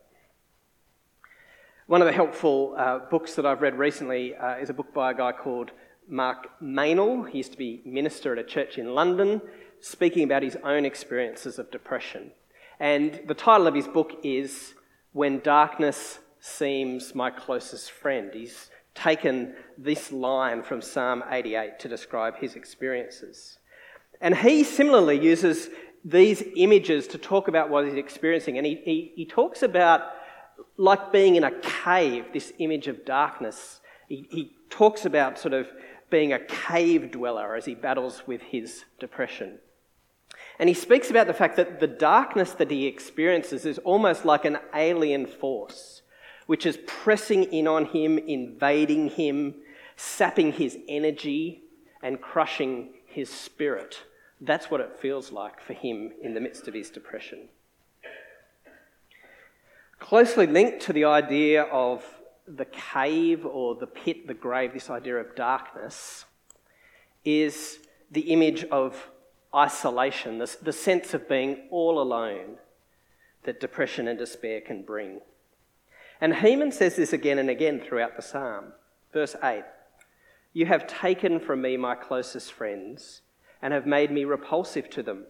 One 1.88 2.02
of 2.02 2.06
the 2.06 2.14
helpful 2.14 2.76
uh, 2.78 3.00
books 3.00 3.36
that 3.36 3.46
I've 3.46 3.62
read 3.62 3.78
recently 3.78 4.36
uh, 4.36 4.58
is 4.58 4.70
a 4.70 4.74
book 4.74 4.94
by 4.94 5.12
a 5.12 5.14
guy 5.14 5.32
called 5.32 5.72
Mark 6.10 6.50
Meynell. 6.62 7.30
He 7.30 7.38
used 7.38 7.52
to 7.52 7.58
be 7.58 7.82
minister 7.86 8.34
at 8.34 8.40
a 8.40 8.44
church 8.44 8.78
in 8.78 8.94
London, 8.94 9.42
speaking 9.80 10.24
about 10.24 10.44
his 10.44 10.58
own 10.64 10.86
experiences 10.86 11.60
of 11.60 11.72
depression. 11.72 12.32
And 12.80 13.22
the 13.28 13.34
title 13.34 13.68
of 13.68 13.76
his 13.76 13.88
book 13.88 14.20
is 14.24 14.74
When 15.14 15.40
Darkness 15.40 16.20
Seems 16.40 17.14
My 17.14 17.30
Closest 17.30 17.92
Friend. 17.92 18.32
He's 18.34 18.70
taken 18.96 19.54
this 19.78 20.12
line 20.12 20.64
from 20.64 20.82
Psalm 20.82 21.24
88 21.30 21.80
to 21.80 21.88
describe 21.88 22.38
his 22.38 22.56
experiences. 22.56 23.60
And 24.22 24.36
he 24.36 24.64
similarly 24.64 25.20
uses 25.20 25.70
these 26.04 26.44
images 26.56 27.08
to 27.08 27.18
talk 27.18 27.48
about 27.48 27.70
what 27.70 27.86
he's 27.86 27.96
experiencing. 27.96 28.58
And 28.58 28.66
he, 28.66 28.82
he, 28.84 29.12
he 29.16 29.26
talks 29.26 29.64
about 29.64 30.02
like 30.78 31.12
being 31.12 31.36
in 31.36 31.44
a 31.44 31.52
cave, 31.62 32.26
this 32.34 32.54
image 32.60 32.88
of 32.88 33.06
darkness. 33.06 33.82
He, 34.08 34.28
he 34.30 34.52
talks 34.70 35.06
about 35.06 35.38
sort 35.38 35.54
of 35.54 35.68
being 36.10 36.34
a 36.34 36.40
cave 36.40 37.12
dweller 37.12 37.56
as 37.56 37.66
he 37.66 37.76
battles 37.76 38.24
with 38.26 38.42
his 38.42 38.86
depression. 39.00 39.60
And 40.58 40.68
he 40.68 40.76
speaks 40.76 41.10
about 41.10 41.28
the 41.28 41.34
fact 41.34 41.56
that 41.56 41.80
the 41.80 41.88
darkness 41.88 42.52
that 42.54 42.72
he 42.72 42.86
experiences 42.86 43.66
is 43.66 43.78
almost 43.80 44.26
like 44.26 44.46
an 44.46 44.60
alien 44.76 45.26
force, 45.26 46.02
which 46.48 46.66
is 46.66 46.78
pressing 46.86 47.44
in 47.46 47.68
on 47.68 47.86
him, 47.86 48.18
invading 48.18 49.10
him, 49.10 49.56
sapping 49.96 50.52
his 50.52 50.78
energy, 50.88 51.64
and 52.02 52.22
crushing 52.22 52.90
his 53.06 53.30
spirit. 53.30 54.04
That's 54.42 54.70
what 54.70 54.82
it 54.82 54.98
feels 55.00 55.32
like 55.32 55.62
for 55.62 55.74
him 55.74 56.12
in 56.22 56.34
the 56.34 56.42
midst 56.42 56.68
of 56.68 56.74
his 56.74 56.90
depression. 56.90 57.50
Closely 60.00 60.48
linked 60.48 60.82
to 60.84 60.94
the 60.94 61.06
idea 61.06 61.64
of 61.64 62.04
the 62.56 62.66
cave 62.66 63.46
or 63.46 63.76
the 63.76 63.88
pit, 63.88 64.28
the 64.28 64.34
grave, 64.34 64.74
this 64.74 64.90
idea 64.90 65.18
of 65.18 65.36
darkness, 65.36 66.26
is 67.24 67.80
the 68.12 68.32
image 68.32 68.64
of 68.66 69.10
isolation, 69.54 70.40
the, 70.40 70.58
the 70.62 70.74
sense 70.74 71.14
of 71.14 71.30
being 71.30 71.68
all 71.70 72.02
alone 72.02 72.58
that 73.44 73.60
depression 73.60 74.08
and 74.08 74.18
despair 74.18 74.62
can 74.62 74.82
bring. 74.82 75.22
And 76.22 76.36
Heman 76.36 76.72
says 76.72 76.96
this 76.96 77.14
again 77.14 77.40
and 77.40 77.50
again 77.50 77.80
throughout 77.80 78.16
the 78.16 78.22
psalm. 78.22 78.74
Verse 79.14 79.36
8 79.44 79.64
You 80.54 80.66
have 80.66 80.88
taken 80.88 81.40
from 81.40 81.62
me 81.62 81.78
my 81.78 81.96
closest 81.96 82.52
friends 82.52 83.22
and 83.62 83.74
have 83.74 83.86
made 83.86 84.12
me 84.12 84.26
repulsive 84.26 84.90
to 84.92 85.04
them. 85.04 85.26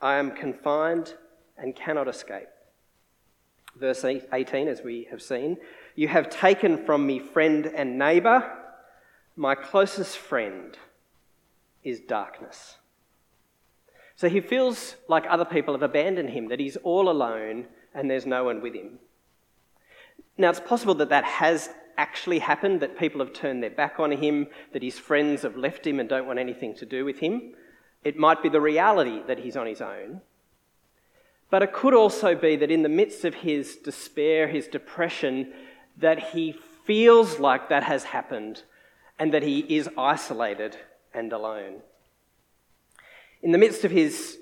I 0.00 0.16
am 0.16 0.32
confined 0.32 1.14
and 1.56 1.76
cannot 1.76 2.08
escape. 2.08 2.48
Verse 3.76 4.04
18, 4.04 4.68
as 4.68 4.82
we 4.82 5.06
have 5.10 5.22
seen, 5.22 5.56
you 5.94 6.08
have 6.08 6.30
taken 6.30 6.84
from 6.84 7.06
me 7.06 7.18
friend 7.18 7.66
and 7.66 7.98
neighbour. 7.98 8.50
My 9.36 9.54
closest 9.54 10.16
friend 10.18 10.76
is 11.82 12.00
darkness. 12.00 12.76
So 14.14 14.28
he 14.28 14.40
feels 14.40 14.96
like 15.08 15.24
other 15.28 15.44
people 15.44 15.74
have 15.74 15.82
abandoned 15.82 16.30
him, 16.30 16.48
that 16.48 16.60
he's 16.60 16.76
all 16.76 17.10
alone 17.10 17.66
and 17.94 18.10
there's 18.10 18.26
no 18.26 18.44
one 18.44 18.60
with 18.62 18.74
him. 18.74 18.98
Now, 20.38 20.50
it's 20.50 20.60
possible 20.60 20.94
that 20.94 21.10
that 21.10 21.24
has 21.24 21.70
actually 21.96 22.38
happened, 22.38 22.80
that 22.80 22.98
people 22.98 23.20
have 23.20 23.32
turned 23.32 23.62
their 23.62 23.70
back 23.70 24.00
on 24.00 24.12
him, 24.12 24.46
that 24.72 24.82
his 24.82 24.98
friends 24.98 25.42
have 25.42 25.56
left 25.56 25.86
him 25.86 26.00
and 26.00 26.08
don't 26.08 26.26
want 26.26 26.38
anything 26.38 26.74
to 26.76 26.86
do 26.86 27.04
with 27.04 27.18
him. 27.18 27.54
It 28.02 28.16
might 28.16 28.42
be 28.42 28.48
the 28.48 28.60
reality 28.60 29.22
that 29.26 29.38
he's 29.38 29.56
on 29.56 29.66
his 29.66 29.80
own. 29.80 30.22
But 31.50 31.62
it 31.62 31.72
could 31.72 31.92
also 31.92 32.34
be 32.34 32.56
that 32.56 32.70
in 32.70 32.82
the 32.82 32.88
midst 32.88 33.24
of 33.26 33.34
his 33.34 33.76
despair, 33.76 34.48
his 34.48 34.68
depression, 34.68 35.52
that 35.96 36.30
he 36.30 36.54
feels 36.84 37.38
like 37.38 37.68
that 37.68 37.84
has 37.84 38.04
happened 38.04 38.62
and 39.18 39.32
that 39.32 39.42
he 39.42 39.60
is 39.60 39.88
isolated 39.96 40.76
and 41.14 41.32
alone. 41.32 41.80
In 43.42 43.52
the 43.52 43.58
midst 43.58 43.84
of 43.84 43.90
his 43.90 44.38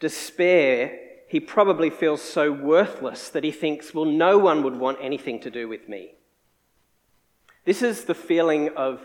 despair, 0.00 0.98
he 1.28 1.40
probably 1.40 1.90
feels 1.90 2.20
so 2.20 2.52
worthless 2.52 3.28
that 3.30 3.44
he 3.44 3.50
thinks, 3.50 3.94
well, 3.94 4.04
no 4.04 4.38
one 4.38 4.62
would 4.62 4.76
want 4.76 4.98
anything 5.00 5.40
to 5.40 5.50
do 5.50 5.66
with 5.68 5.88
me. 5.88 6.14
This 7.64 7.82
is 7.82 8.04
the 8.04 8.14
feeling 8.14 8.70
of 8.76 9.00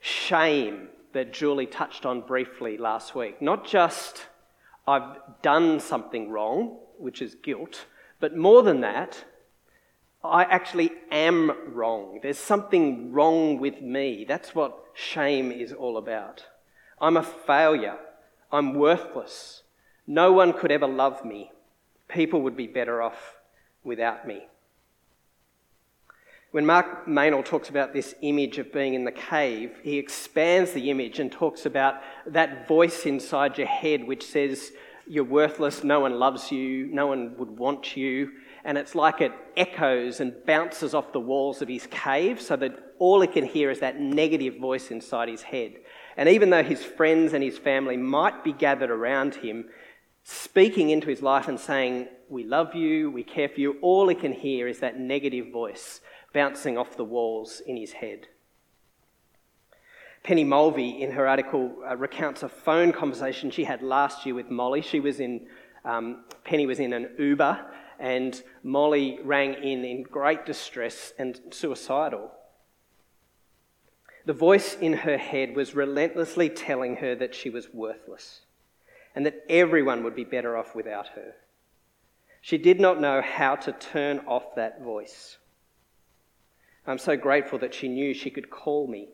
shame 0.00 0.88
that 1.12 1.32
Julie 1.32 1.66
touched 1.66 2.04
on 2.04 2.22
briefly 2.22 2.76
last 2.76 3.14
week. 3.14 3.40
Not 3.40 3.66
just 3.66 4.26
I've 4.86 5.16
done 5.42 5.80
something 5.80 6.30
wrong, 6.30 6.78
which 6.98 7.20
is 7.20 7.34
guilt, 7.34 7.86
but 8.20 8.36
more 8.36 8.62
than 8.62 8.80
that, 8.80 9.24
I 10.26 10.42
actually 10.44 10.92
am 11.10 11.52
wrong. 11.74 12.20
There's 12.22 12.38
something 12.38 13.12
wrong 13.12 13.58
with 13.58 13.80
me. 13.80 14.24
That's 14.26 14.54
what 14.54 14.78
shame 14.94 15.52
is 15.52 15.72
all 15.72 15.96
about. 15.96 16.44
I'm 17.00 17.16
a 17.16 17.22
failure. 17.22 17.98
I'm 18.50 18.74
worthless. 18.74 19.62
No 20.06 20.32
one 20.32 20.52
could 20.52 20.70
ever 20.70 20.86
love 20.86 21.24
me. 21.24 21.50
People 22.08 22.42
would 22.42 22.56
be 22.56 22.66
better 22.66 23.02
off 23.02 23.36
without 23.82 24.26
me. 24.26 24.46
When 26.52 26.64
Mark 26.64 27.06
Meynell 27.06 27.44
talks 27.44 27.68
about 27.68 27.92
this 27.92 28.14
image 28.22 28.58
of 28.58 28.72
being 28.72 28.94
in 28.94 29.04
the 29.04 29.12
cave, 29.12 29.72
he 29.82 29.98
expands 29.98 30.72
the 30.72 30.90
image 30.90 31.18
and 31.18 31.30
talks 31.30 31.66
about 31.66 31.96
that 32.26 32.66
voice 32.66 33.04
inside 33.04 33.58
your 33.58 33.66
head 33.66 34.06
which 34.06 34.24
says, 34.24 34.72
You're 35.06 35.24
worthless, 35.24 35.84
no 35.84 36.00
one 36.00 36.18
loves 36.18 36.50
you, 36.50 36.86
no 36.86 37.08
one 37.08 37.36
would 37.36 37.50
want 37.50 37.96
you. 37.96 38.30
And 38.66 38.76
it's 38.76 38.96
like 38.96 39.20
it 39.20 39.30
echoes 39.56 40.18
and 40.18 40.34
bounces 40.44 40.92
off 40.92 41.12
the 41.12 41.20
walls 41.20 41.62
of 41.62 41.68
his 41.68 41.86
cave 41.86 42.40
so 42.40 42.56
that 42.56 42.76
all 42.98 43.20
he 43.20 43.28
can 43.28 43.44
hear 43.44 43.70
is 43.70 43.78
that 43.78 44.00
negative 44.00 44.56
voice 44.56 44.90
inside 44.90 45.28
his 45.28 45.42
head. 45.42 45.74
And 46.16 46.28
even 46.28 46.50
though 46.50 46.64
his 46.64 46.82
friends 46.82 47.32
and 47.32 47.44
his 47.44 47.56
family 47.56 47.96
might 47.96 48.42
be 48.42 48.52
gathered 48.52 48.90
around 48.90 49.36
him, 49.36 49.66
speaking 50.24 50.90
into 50.90 51.06
his 51.06 51.22
life 51.22 51.46
and 51.46 51.60
saying, 51.60 52.08
We 52.28 52.42
love 52.42 52.74
you, 52.74 53.08
we 53.08 53.22
care 53.22 53.48
for 53.48 53.60
you, 53.60 53.76
all 53.82 54.08
he 54.08 54.16
can 54.16 54.32
hear 54.32 54.66
is 54.66 54.80
that 54.80 54.98
negative 54.98 55.52
voice 55.52 56.00
bouncing 56.34 56.76
off 56.76 56.96
the 56.96 57.04
walls 57.04 57.62
in 57.64 57.76
his 57.76 57.92
head. 57.92 58.26
Penny 60.24 60.42
Mulvey, 60.42 61.00
in 61.02 61.12
her 61.12 61.28
article, 61.28 61.72
uh, 61.88 61.96
recounts 61.96 62.42
a 62.42 62.48
phone 62.48 62.90
conversation 62.90 63.48
she 63.52 63.62
had 63.62 63.80
last 63.80 64.26
year 64.26 64.34
with 64.34 64.50
Molly. 64.50 64.82
She 64.82 64.98
was 64.98 65.20
in, 65.20 65.46
um, 65.84 66.24
Penny 66.42 66.66
was 66.66 66.80
in 66.80 66.92
an 66.92 67.10
Uber, 67.16 67.64
and 67.98 68.42
Molly 68.62 69.18
rang 69.22 69.54
in 69.54 69.84
in 69.84 70.02
great 70.02 70.46
distress 70.46 71.12
and 71.18 71.40
suicidal. 71.50 72.30
The 74.24 74.32
voice 74.32 74.74
in 74.74 74.92
her 74.92 75.18
head 75.18 75.54
was 75.54 75.74
relentlessly 75.74 76.48
telling 76.48 76.96
her 76.96 77.14
that 77.14 77.34
she 77.34 77.48
was 77.48 77.72
worthless 77.72 78.40
and 79.14 79.24
that 79.24 79.44
everyone 79.48 80.02
would 80.02 80.16
be 80.16 80.24
better 80.24 80.56
off 80.56 80.74
without 80.74 81.08
her. 81.08 81.34
She 82.40 82.58
did 82.58 82.80
not 82.80 83.00
know 83.00 83.22
how 83.22 83.56
to 83.56 83.72
turn 83.72 84.20
off 84.26 84.54
that 84.56 84.82
voice. 84.82 85.38
I'm 86.86 86.98
so 86.98 87.16
grateful 87.16 87.58
that 87.60 87.74
she 87.74 87.88
knew 87.88 88.14
she 88.14 88.30
could 88.30 88.50
call 88.50 88.86
me. 88.86 89.08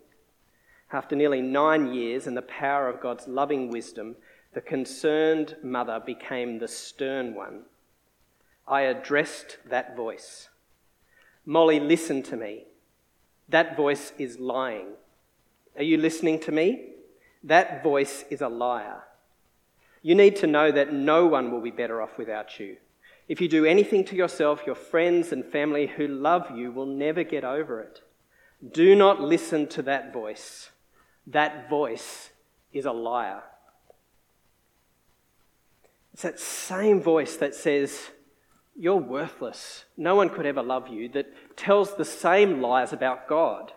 After 0.92 1.16
nearly 1.16 1.40
nine 1.40 1.94
years 1.94 2.26
and 2.26 2.36
the 2.36 2.42
power 2.42 2.88
of 2.88 3.00
God's 3.00 3.26
loving 3.26 3.70
wisdom, 3.70 4.16
the 4.52 4.60
concerned 4.60 5.56
mother 5.62 6.00
became 6.04 6.58
the 6.58 6.68
stern 6.68 7.34
one. 7.34 7.62
I 8.66 8.82
addressed 8.82 9.58
that 9.68 9.96
voice. 9.96 10.48
Molly, 11.44 11.80
listen 11.80 12.22
to 12.24 12.36
me. 12.36 12.64
That 13.48 13.76
voice 13.76 14.12
is 14.18 14.38
lying. 14.38 14.88
Are 15.76 15.82
you 15.82 15.96
listening 15.96 16.38
to 16.40 16.52
me? 16.52 16.88
That 17.42 17.82
voice 17.82 18.24
is 18.30 18.40
a 18.40 18.48
liar. 18.48 19.02
You 20.02 20.14
need 20.14 20.36
to 20.36 20.46
know 20.46 20.70
that 20.70 20.92
no 20.92 21.26
one 21.26 21.50
will 21.50 21.60
be 21.60 21.70
better 21.70 22.00
off 22.00 22.18
without 22.18 22.58
you. 22.58 22.76
If 23.28 23.40
you 23.40 23.48
do 23.48 23.64
anything 23.64 24.04
to 24.06 24.16
yourself, 24.16 24.62
your 24.66 24.74
friends 24.74 25.32
and 25.32 25.44
family 25.44 25.86
who 25.86 26.06
love 26.06 26.56
you 26.56 26.72
will 26.72 26.86
never 26.86 27.22
get 27.22 27.44
over 27.44 27.80
it. 27.80 28.02
Do 28.72 28.94
not 28.94 29.20
listen 29.20 29.66
to 29.68 29.82
that 29.82 30.12
voice. 30.12 30.70
That 31.26 31.68
voice 31.68 32.30
is 32.72 32.84
a 32.84 32.92
liar. 32.92 33.42
It's 36.12 36.22
that 36.22 36.38
same 36.38 37.00
voice 37.00 37.36
that 37.36 37.54
says, 37.54 38.10
You're 38.74 38.96
worthless. 38.96 39.84
No 39.96 40.14
one 40.14 40.30
could 40.30 40.46
ever 40.46 40.62
love 40.62 40.88
you, 40.88 41.08
that 41.10 41.56
tells 41.56 41.94
the 41.94 42.04
same 42.04 42.60
lies 42.60 42.92
about 42.92 43.28
God. 43.28 43.72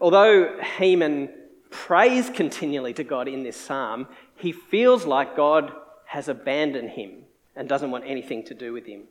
Although 0.00 0.58
Heman 0.78 1.30
prays 1.70 2.30
continually 2.30 2.92
to 2.94 3.04
God 3.04 3.28
in 3.28 3.42
this 3.42 3.56
psalm, 3.56 4.08
he 4.34 4.52
feels 4.52 5.04
like 5.04 5.36
God 5.36 5.72
has 6.06 6.28
abandoned 6.28 6.90
him 6.90 7.24
and 7.54 7.68
doesn't 7.68 7.90
want 7.90 8.04
anything 8.06 8.44
to 8.44 8.54
do 8.54 8.72
with 8.72 8.86
him. 8.86 9.04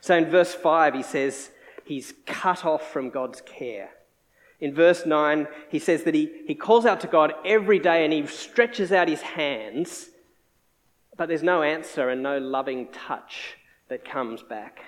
So 0.00 0.16
in 0.16 0.30
verse 0.30 0.54
5, 0.54 0.94
he 0.94 1.02
says 1.02 1.50
he's 1.84 2.14
cut 2.26 2.64
off 2.64 2.90
from 2.90 3.10
God's 3.10 3.40
care. 3.42 3.90
In 4.60 4.74
verse 4.74 5.06
9, 5.06 5.48
he 5.70 5.78
says 5.78 6.04
that 6.04 6.14
he, 6.14 6.42
he 6.46 6.54
calls 6.54 6.84
out 6.84 7.00
to 7.00 7.06
God 7.06 7.32
every 7.44 7.78
day 7.78 8.04
and 8.04 8.12
he 8.12 8.26
stretches 8.26 8.92
out 8.92 9.08
his 9.08 9.22
hands, 9.22 10.10
but 11.20 11.28
there's 11.28 11.42
no 11.42 11.62
answer 11.62 12.08
and 12.08 12.22
no 12.22 12.38
loving 12.38 12.88
touch 12.92 13.58
that 13.90 14.10
comes 14.10 14.42
back. 14.42 14.80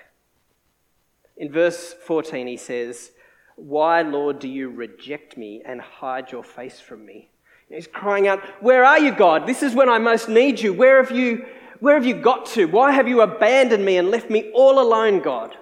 In 1.36 1.52
verse 1.52 1.92
14, 2.06 2.46
he 2.46 2.56
says, 2.56 3.10
why, 3.56 4.00
Lord, 4.00 4.38
do 4.38 4.48
you 4.48 4.70
reject 4.70 5.36
me 5.36 5.60
and 5.62 5.78
hide 5.78 6.32
your 6.32 6.42
face 6.42 6.80
from 6.80 7.04
me? 7.04 7.28
He's 7.68 7.86
crying 7.86 8.28
out, 8.28 8.40
Where 8.62 8.82
are 8.82 8.98
you, 8.98 9.12
God? 9.14 9.46
This 9.46 9.62
is 9.62 9.74
when 9.74 9.90
I 9.90 9.98
most 9.98 10.30
need 10.30 10.58
you. 10.58 10.72
Where 10.72 11.04
have 11.04 11.14
you, 11.14 11.44
where 11.80 11.96
have 11.96 12.06
you 12.06 12.14
got 12.14 12.46
to? 12.46 12.64
Why 12.64 12.92
have 12.92 13.06
you 13.06 13.20
abandoned 13.20 13.84
me 13.84 13.98
and 13.98 14.10
left 14.10 14.30
me 14.30 14.50
all 14.54 14.80
alone, 14.80 15.20
God? 15.20 15.54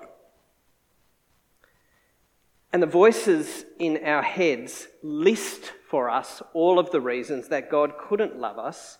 And 2.73 2.81
the 2.81 2.87
voices 2.87 3.65
in 3.81 4.05
our 4.05 4.23
heads 4.23 4.87
list 5.03 5.73
for 5.89 6.09
us 6.09 6.43
all 6.55 6.79
of 6.79 6.93
the 6.93 7.01
reasons 7.01 7.49
that 7.49 7.73
God 7.73 7.95
couldn't 7.99 8.39
love 8.39 8.61
us 8.61 8.99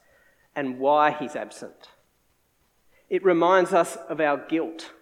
and 0.55 0.79
why 0.79 1.13
he's 1.13 1.37
absent. 1.37 1.89
It 3.09 3.25
reminds 3.25 3.73
us 3.73 3.97
of 4.09 4.21
our 4.21 4.37
guilt 4.37 4.93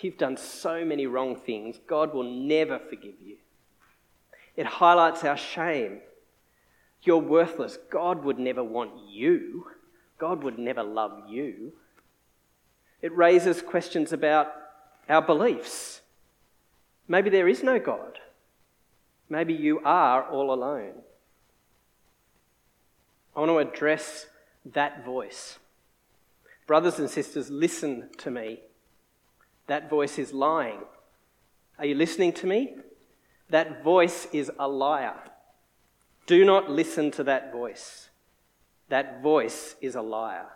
You've 0.00 0.18
done 0.18 0.36
so 0.36 0.84
many 0.84 1.06
wrong 1.06 1.36
things. 1.36 1.80
God 1.86 2.12
will 2.12 2.24
never 2.24 2.78
forgive 2.78 3.14
you. 3.24 3.36
It 4.56 4.66
highlights 4.66 5.24
our 5.24 5.36
shame. 5.36 6.00
You're 7.02 7.18
worthless. 7.18 7.78
God 7.90 8.24
would 8.24 8.38
never 8.38 8.62
want 8.62 8.92
you. 9.08 9.66
God 10.18 10.42
would 10.42 10.58
never 10.58 10.82
love 10.82 11.28
you. 11.28 11.72
It 13.00 13.16
raises 13.16 13.62
questions 13.62 14.12
about 14.12 14.52
our 15.08 15.22
beliefs. 15.22 16.00
Maybe 17.08 17.30
there 17.30 17.48
is 17.48 17.62
no 17.62 17.78
God. 17.78 18.18
Maybe 19.28 19.54
you 19.54 19.80
are 19.84 20.24
all 20.24 20.52
alone. 20.52 20.94
I 23.34 23.40
want 23.40 23.50
to 23.50 23.58
address 23.58 24.26
that 24.72 25.04
voice. 25.04 25.58
Brothers 26.66 26.98
and 26.98 27.08
sisters, 27.08 27.50
listen 27.50 28.10
to 28.18 28.30
me. 28.30 28.60
That 29.66 29.88
voice 29.88 30.18
is 30.18 30.32
lying. 30.32 30.80
Are 31.78 31.86
you 31.86 31.94
listening 31.94 32.32
to 32.34 32.46
me? 32.46 32.76
That 33.50 33.84
voice 33.84 34.26
is 34.32 34.50
a 34.58 34.68
liar. 34.68 35.18
Do 36.26 36.44
not 36.44 36.70
listen 36.70 37.10
to 37.12 37.24
that 37.24 37.52
voice. 37.52 38.08
That 38.88 39.22
voice 39.22 39.76
is 39.80 39.94
a 39.94 40.02
liar. 40.02 40.46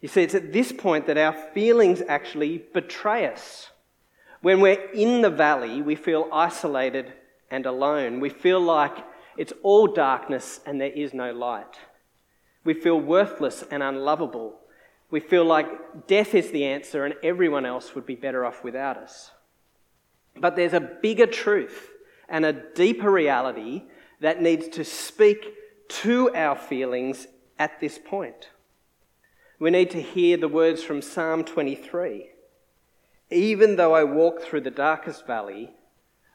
You 0.00 0.08
see, 0.08 0.22
it's 0.22 0.34
at 0.34 0.52
this 0.52 0.72
point 0.72 1.06
that 1.06 1.18
our 1.18 1.32
feelings 1.32 2.02
actually 2.08 2.58
betray 2.72 3.26
us. 3.26 3.70
When 4.42 4.60
we're 4.60 4.90
in 4.92 5.22
the 5.22 5.30
valley, 5.30 5.82
we 5.82 5.94
feel 5.94 6.28
isolated 6.32 7.12
and 7.50 7.66
alone. 7.66 8.20
We 8.20 8.28
feel 8.28 8.60
like 8.60 8.96
it's 9.36 9.52
all 9.62 9.86
darkness 9.86 10.60
and 10.66 10.80
there 10.80 10.90
is 10.90 11.14
no 11.14 11.32
light. 11.32 11.76
We 12.66 12.74
feel 12.74 13.00
worthless 13.00 13.64
and 13.70 13.82
unlovable 13.82 14.58
we 15.10 15.20
feel 15.20 15.44
like 15.44 16.06
death 16.06 16.34
is 16.34 16.50
the 16.50 16.64
answer 16.64 17.04
and 17.04 17.14
everyone 17.22 17.64
else 17.64 17.94
would 17.94 18.06
be 18.06 18.16
better 18.16 18.44
off 18.44 18.64
without 18.64 18.96
us. 18.96 19.30
But 20.36 20.56
there's 20.56 20.72
a 20.72 20.80
bigger 20.80 21.26
truth 21.26 21.90
and 22.28 22.44
a 22.44 22.52
deeper 22.52 23.10
reality 23.10 23.84
that 24.20 24.42
needs 24.42 24.68
to 24.68 24.84
speak 24.84 25.54
to 25.88 26.34
our 26.34 26.56
feelings 26.56 27.28
at 27.58 27.80
this 27.80 27.98
point. 27.98 28.50
We 29.58 29.70
need 29.70 29.90
to 29.90 30.02
hear 30.02 30.36
the 30.36 30.48
words 30.48 30.82
from 30.82 31.00
Psalm 31.00 31.44
23 31.44 32.28
Even 33.30 33.76
though 33.76 33.94
I 33.94 34.04
walk 34.04 34.42
through 34.42 34.62
the 34.62 34.70
darkest 34.70 35.26
valley, 35.26 35.70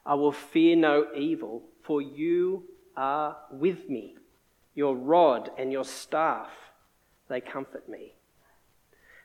I 0.04 0.14
will 0.14 0.32
fear 0.32 0.74
no 0.74 1.06
evil, 1.14 1.62
for 1.82 2.00
you 2.00 2.64
are 2.96 3.36
with 3.52 3.88
me. 3.88 4.16
Your 4.74 4.96
rod 4.96 5.50
and 5.58 5.72
your 5.72 5.84
staff, 5.84 6.50
they 7.28 7.40
comfort 7.40 7.88
me. 7.88 8.14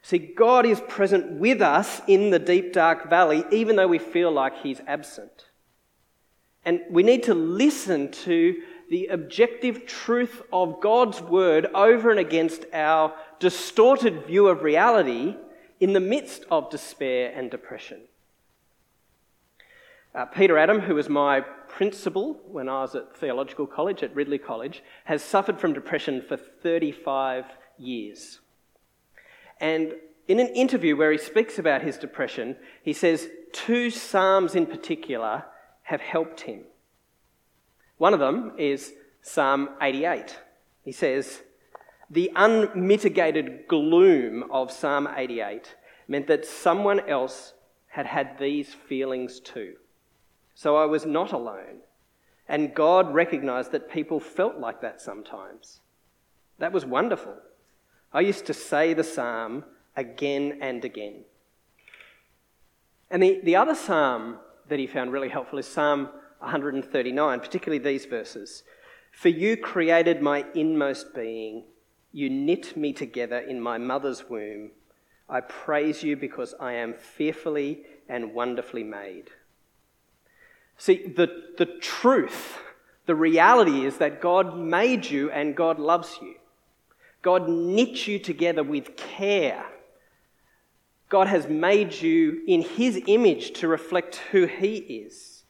See, 0.02 0.20
God 0.20 0.66
is 0.66 0.82
present 0.88 1.34
with 1.34 1.62
us 1.62 2.02
in 2.08 2.30
the 2.30 2.40
deep, 2.40 2.74
dark 2.74 3.10
valley, 3.10 3.44
even 3.52 3.76
though 3.76 3.88
we 3.88 4.00
feel 4.00 4.32
like 4.32 4.62
He's 4.62 4.82
absent. 4.88 5.46
And 6.64 6.82
we 6.90 7.04
need 7.04 7.24
to 7.24 7.34
listen 7.34 8.12
to 8.12 8.62
the 8.90 9.08
objective 9.08 9.86
truth 9.86 10.42
of 10.52 10.82
God's 10.82 11.22
word 11.22 11.66
over 11.74 12.10
and 12.10 12.20
against 12.20 12.66
our 12.74 13.14
distorted 13.40 14.26
view 14.26 14.48
of 14.48 14.64
reality 14.64 15.36
in 15.80 15.94
the 15.94 16.00
midst 16.00 16.46
of 16.50 16.70
despair 16.70 17.32
and 17.36 17.52
depression. 17.52 18.02
Uh, 20.16 20.26
Peter 20.26 20.58
Adam, 20.58 20.80
who 20.80 20.96
was 20.96 21.10
my 21.10 21.44
principal 21.78 22.40
when 22.48 22.68
I 22.68 22.82
was 22.82 22.96
at 22.96 23.16
theological 23.16 23.68
college 23.68 24.02
at 24.02 24.16
Ridley 24.16 24.40
College, 24.40 24.82
has 25.04 25.22
suffered 25.22 25.60
from 25.60 25.74
depression 25.74 26.24
for 26.28 26.36
35 26.36 27.46
years. 27.78 28.40
And 29.60 29.94
in 30.28 30.40
an 30.40 30.48
interview 30.48 30.96
where 30.96 31.12
he 31.12 31.20
speaks 31.20 31.60
about 31.60 31.84
his 31.84 31.98
depression, 31.98 32.56
he 32.82 32.94
says 32.94 33.30
two 33.52 33.92
Psalms 33.92 34.56
in 34.56 34.66
particular 34.66 35.46
have 35.84 36.02
helped 36.02 36.42
him. 36.42 36.64
One 38.00 38.16
of 38.16 38.20
them 38.20 38.54
is 38.58 38.94
Psalm 39.22 39.70
88. 39.80 40.36
He 40.82 40.92
says, 40.92 41.44
The 42.10 42.32
unmitigated 42.36 43.68
gloom 43.68 44.46
of 44.50 44.72
Psalm 44.72 45.08
88 45.16 45.76
meant 46.08 46.26
that 46.26 46.44
someone 46.44 47.02
else 47.02 47.54
had 47.90 48.08
had 48.08 48.40
these 48.40 48.74
feelings 48.74 49.40
too. 49.40 49.76
So 50.58 50.76
I 50.76 50.86
was 50.86 51.06
not 51.06 51.34
alone. 51.34 51.82
And 52.50 52.74
God 52.74 53.14
recognized 53.14 53.72
that 53.74 53.92
people 53.92 54.20
felt 54.20 54.58
like 54.58 54.82
that 54.82 55.00
sometimes. 55.00 55.82
That 56.58 56.74
was 56.74 56.84
wonderful. 56.84 57.36
I 58.12 58.22
used 58.22 58.48
to 58.48 58.56
say 58.56 58.96
the 58.96 59.04
psalm 59.04 59.66
again 59.96 60.58
and 60.60 60.84
again. 60.84 61.26
And 63.12 63.22
the, 63.22 63.40
the 63.44 63.56
other 63.56 63.76
psalm 63.76 64.40
that 64.68 64.80
he 64.80 64.88
found 64.88 65.12
really 65.12 65.30
helpful 65.30 65.60
is 65.60 65.68
Psalm 65.68 66.10
139, 66.40 67.40
particularly 67.40 67.78
these 67.78 68.06
verses. 68.06 68.64
For 69.12 69.30
you 69.30 69.58
created 69.58 70.24
my 70.24 70.44
inmost 70.56 71.14
being, 71.14 71.66
you 72.12 72.32
knit 72.32 72.76
me 72.76 72.94
together 72.94 73.38
in 73.38 73.62
my 73.62 73.78
mother's 73.78 74.28
womb. 74.28 74.72
I 75.30 75.42
praise 75.42 76.02
you 76.02 76.18
because 76.18 76.56
I 76.60 76.74
am 76.74 76.96
fearfully 76.96 77.84
and 78.10 78.34
wonderfully 78.34 78.84
made. 78.84 79.30
See, 80.78 81.08
the, 81.08 81.28
the 81.58 81.66
truth, 81.66 82.58
the 83.08 83.16
reality 83.16 83.86
is 83.86 83.98
that 83.98 84.22
God 84.22 84.58
made 84.58 85.06
you 85.06 85.32
and 85.32 85.56
God 85.56 85.80
loves 85.80 86.18
you. 86.22 86.36
God 87.22 87.50
knit 87.50 88.08
you 88.08 88.20
together 88.20 88.64
with 88.64 88.96
care. 88.96 89.66
God 91.10 91.28
has 91.28 91.48
made 91.48 91.94
you 91.94 92.42
in 92.48 92.62
His 92.62 93.02
image 93.08 93.54
to 93.60 93.68
reflect 93.68 94.18
who 94.32 94.46
He 94.46 94.76
is. 94.76 95.44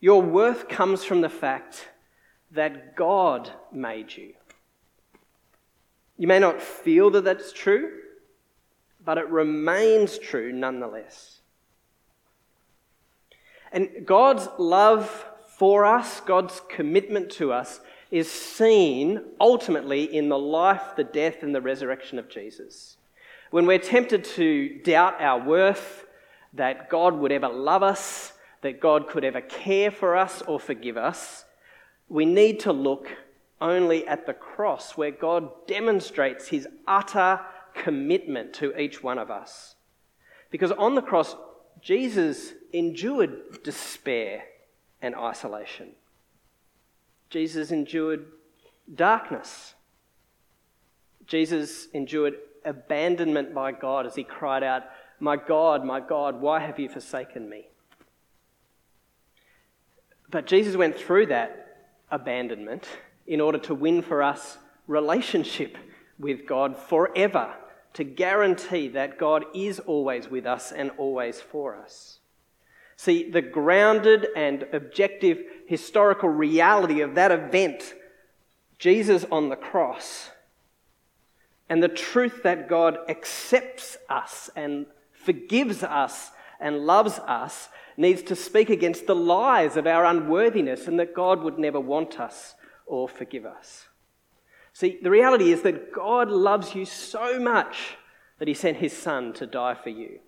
Your 0.00 0.22
worth 0.22 0.68
comes 0.68 1.04
from 1.04 1.20
the 1.20 1.28
fact 1.28 1.88
that 2.52 2.96
God 2.96 3.50
made 3.72 4.16
you. 4.16 4.32
You 6.16 6.26
may 6.26 6.38
not 6.38 6.60
feel 6.60 7.10
that 7.10 7.24
that's 7.24 7.52
true, 7.52 7.90
but 9.04 9.18
it 9.18 9.28
remains 9.28 10.18
true 10.18 10.52
nonetheless. 10.52 11.40
And 13.72 13.88
God's 14.04 14.48
love 14.58 15.26
for 15.46 15.84
us, 15.84 16.20
God's 16.20 16.60
commitment 16.68 17.30
to 17.32 17.52
us, 17.52 17.80
is 18.10 18.30
seen 18.30 19.22
ultimately 19.40 20.04
in 20.04 20.28
the 20.28 20.38
life, 20.38 20.96
the 20.96 21.04
death, 21.04 21.42
and 21.42 21.54
the 21.54 21.60
resurrection 21.60 22.18
of 22.18 22.28
Jesus. 22.28 22.96
When 23.50 23.66
we're 23.66 23.78
tempted 23.78 24.24
to 24.24 24.80
doubt 24.82 25.20
our 25.20 25.44
worth, 25.44 26.06
that 26.54 26.88
God 26.88 27.14
would 27.14 27.30
ever 27.30 27.48
love 27.48 27.82
us, 27.82 28.32
that 28.62 28.80
God 28.80 29.08
could 29.08 29.24
ever 29.24 29.40
care 29.40 29.90
for 29.90 30.16
us 30.16 30.42
or 30.42 30.58
forgive 30.58 30.96
us, 30.96 31.44
we 32.08 32.24
need 32.24 32.60
to 32.60 32.72
look 32.72 33.08
only 33.60 34.06
at 34.08 34.26
the 34.26 34.32
cross, 34.32 34.96
where 34.96 35.10
God 35.10 35.50
demonstrates 35.66 36.48
his 36.48 36.66
utter 36.88 37.40
commitment 37.74 38.52
to 38.54 38.76
each 38.80 39.02
one 39.02 39.18
of 39.18 39.30
us. 39.30 39.76
Because 40.50 40.72
on 40.72 40.94
the 40.94 41.02
cross, 41.02 41.36
Jesus 41.82 42.52
endured 42.72 43.62
despair 43.62 44.44
and 45.00 45.14
isolation. 45.14 45.92
Jesus 47.30 47.70
endured 47.70 48.26
darkness. 48.94 49.74
Jesus 51.26 51.88
endured 51.92 52.34
abandonment 52.64 53.54
by 53.54 53.72
God 53.72 54.06
as 54.06 54.14
he 54.14 54.24
cried 54.24 54.62
out, 54.62 54.82
My 55.20 55.36
God, 55.36 55.84
my 55.84 56.00
God, 56.00 56.40
why 56.40 56.60
have 56.60 56.78
you 56.78 56.88
forsaken 56.88 57.48
me? 57.48 57.68
But 60.30 60.46
Jesus 60.46 60.76
went 60.76 60.96
through 60.96 61.26
that 61.26 61.88
abandonment 62.10 62.86
in 63.26 63.40
order 63.40 63.58
to 63.58 63.74
win 63.74 64.02
for 64.02 64.22
us 64.22 64.58
relationship 64.86 65.76
with 66.18 66.46
God 66.46 66.76
forever, 66.76 67.54
to 67.94 68.04
guarantee 68.04 68.88
that 68.88 69.18
God 69.18 69.44
is 69.54 69.80
always 69.80 70.28
with 70.28 70.46
us 70.46 70.72
and 70.72 70.90
always 70.96 71.40
for 71.40 71.76
us. 71.76 72.18
See, 72.96 73.30
the 73.30 73.42
grounded 73.42 74.28
and 74.36 74.66
objective 74.72 75.42
historical 75.66 76.28
reality 76.28 77.00
of 77.00 77.14
that 77.14 77.32
event, 77.32 77.94
Jesus 78.78 79.24
on 79.30 79.48
the 79.48 79.56
cross, 79.56 80.30
and 81.68 81.82
the 81.82 81.88
truth 81.88 82.42
that 82.42 82.68
God 82.68 82.98
accepts 83.08 83.96
us 84.08 84.50
and 84.54 84.86
forgives 85.12 85.82
us 85.82 86.32
and 86.58 86.84
loves 86.86 87.18
us 87.20 87.68
needs 87.96 88.22
to 88.22 88.36
speak 88.36 88.70
against 88.70 89.06
the 89.06 89.14
lies 89.14 89.76
of 89.76 89.86
our 89.86 90.04
unworthiness 90.04 90.86
and 90.86 90.98
that 90.98 91.14
God 91.14 91.42
would 91.42 91.58
never 91.58 91.80
want 91.80 92.18
us 92.18 92.54
or 92.86 93.08
forgive 93.08 93.46
us. 93.46 93.86
See, 94.80 94.98
the 95.02 95.10
reality 95.10 95.52
is 95.52 95.60
that 95.60 95.92
God 95.92 96.30
loves 96.30 96.74
you 96.74 96.86
so 96.86 97.38
much 97.38 97.98
that 98.38 98.48
He 98.48 98.54
sent 98.54 98.78
His 98.78 98.96
Son 98.96 99.34
to 99.34 99.44
die 99.44 99.74
for 99.74 99.90
you. 99.90 100.20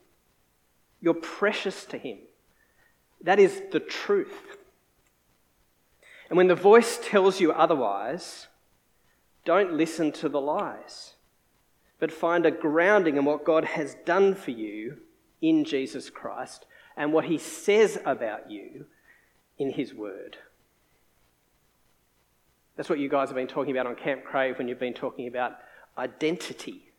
You're 1.00 1.14
precious 1.14 1.86
to 1.86 1.96
Him. 1.96 2.18
That 3.22 3.38
is 3.38 3.62
the 3.72 3.80
truth. 3.80 4.58
And 6.28 6.36
when 6.36 6.48
the 6.48 6.54
voice 6.54 7.00
tells 7.02 7.40
you 7.40 7.50
otherwise, 7.50 8.48
don't 9.46 9.72
listen 9.72 10.12
to 10.12 10.28
the 10.28 10.40
lies, 10.40 11.14
but 11.98 12.12
find 12.12 12.44
a 12.44 12.50
grounding 12.50 13.16
in 13.16 13.24
what 13.24 13.46
God 13.46 13.64
has 13.64 13.96
done 14.04 14.34
for 14.34 14.50
you 14.50 14.98
in 15.40 15.64
Jesus 15.64 16.10
Christ 16.10 16.66
and 16.94 17.14
what 17.14 17.24
he 17.24 17.38
says 17.38 17.98
about 18.04 18.50
you 18.50 18.84
in 19.56 19.70
his 19.70 19.94
word. 19.94 20.36
That's 22.82 22.90
what 22.90 22.98
you 22.98 23.08
guys 23.08 23.28
have 23.28 23.36
been 23.36 23.46
talking 23.46 23.70
about 23.70 23.86
on 23.86 23.94
Camp 23.94 24.24
Crave 24.24 24.58
when 24.58 24.66
you've 24.66 24.80
been 24.80 24.92
talking 24.92 25.28
about 25.28 25.56
identity. 25.96 26.90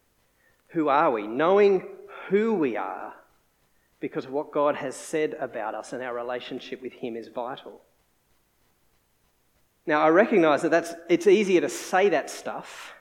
Who 0.69 0.87
are 0.87 1.11
we? 1.11 1.27
Knowing 1.27 1.85
who 2.29 2.53
we 2.53 2.77
are 2.77 3.13
because 3.99 4.23
of 4.23 4.31
what 4.31 4.53
God 4.53 4.75
has 4.75 4.95
said 4.95 5.35
about 5.41 5.75
us 5.75 5.91
and 5.91 6.01
our 6.01 6.15
relationship 6.15 6.81
with 6.81 6.93
Him 6.93 7.17
is 7.17 7.27
vital. 7.27 7.81
Now, 9.85 10.01
I 10.01 10.07
recognize 10.07 10.61
that 10.61 10.71
that's, 10.71 10.93
it's 11.09 11.27
easier 11.27 11.59
to 11.59 11.67
say 11.67 12.07
that 12.07 12.29
stuff 12.29 12.93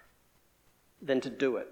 than 1.00 1.20
to 1.20 1.30
do 1.30 1.58
it. 1.58 1.68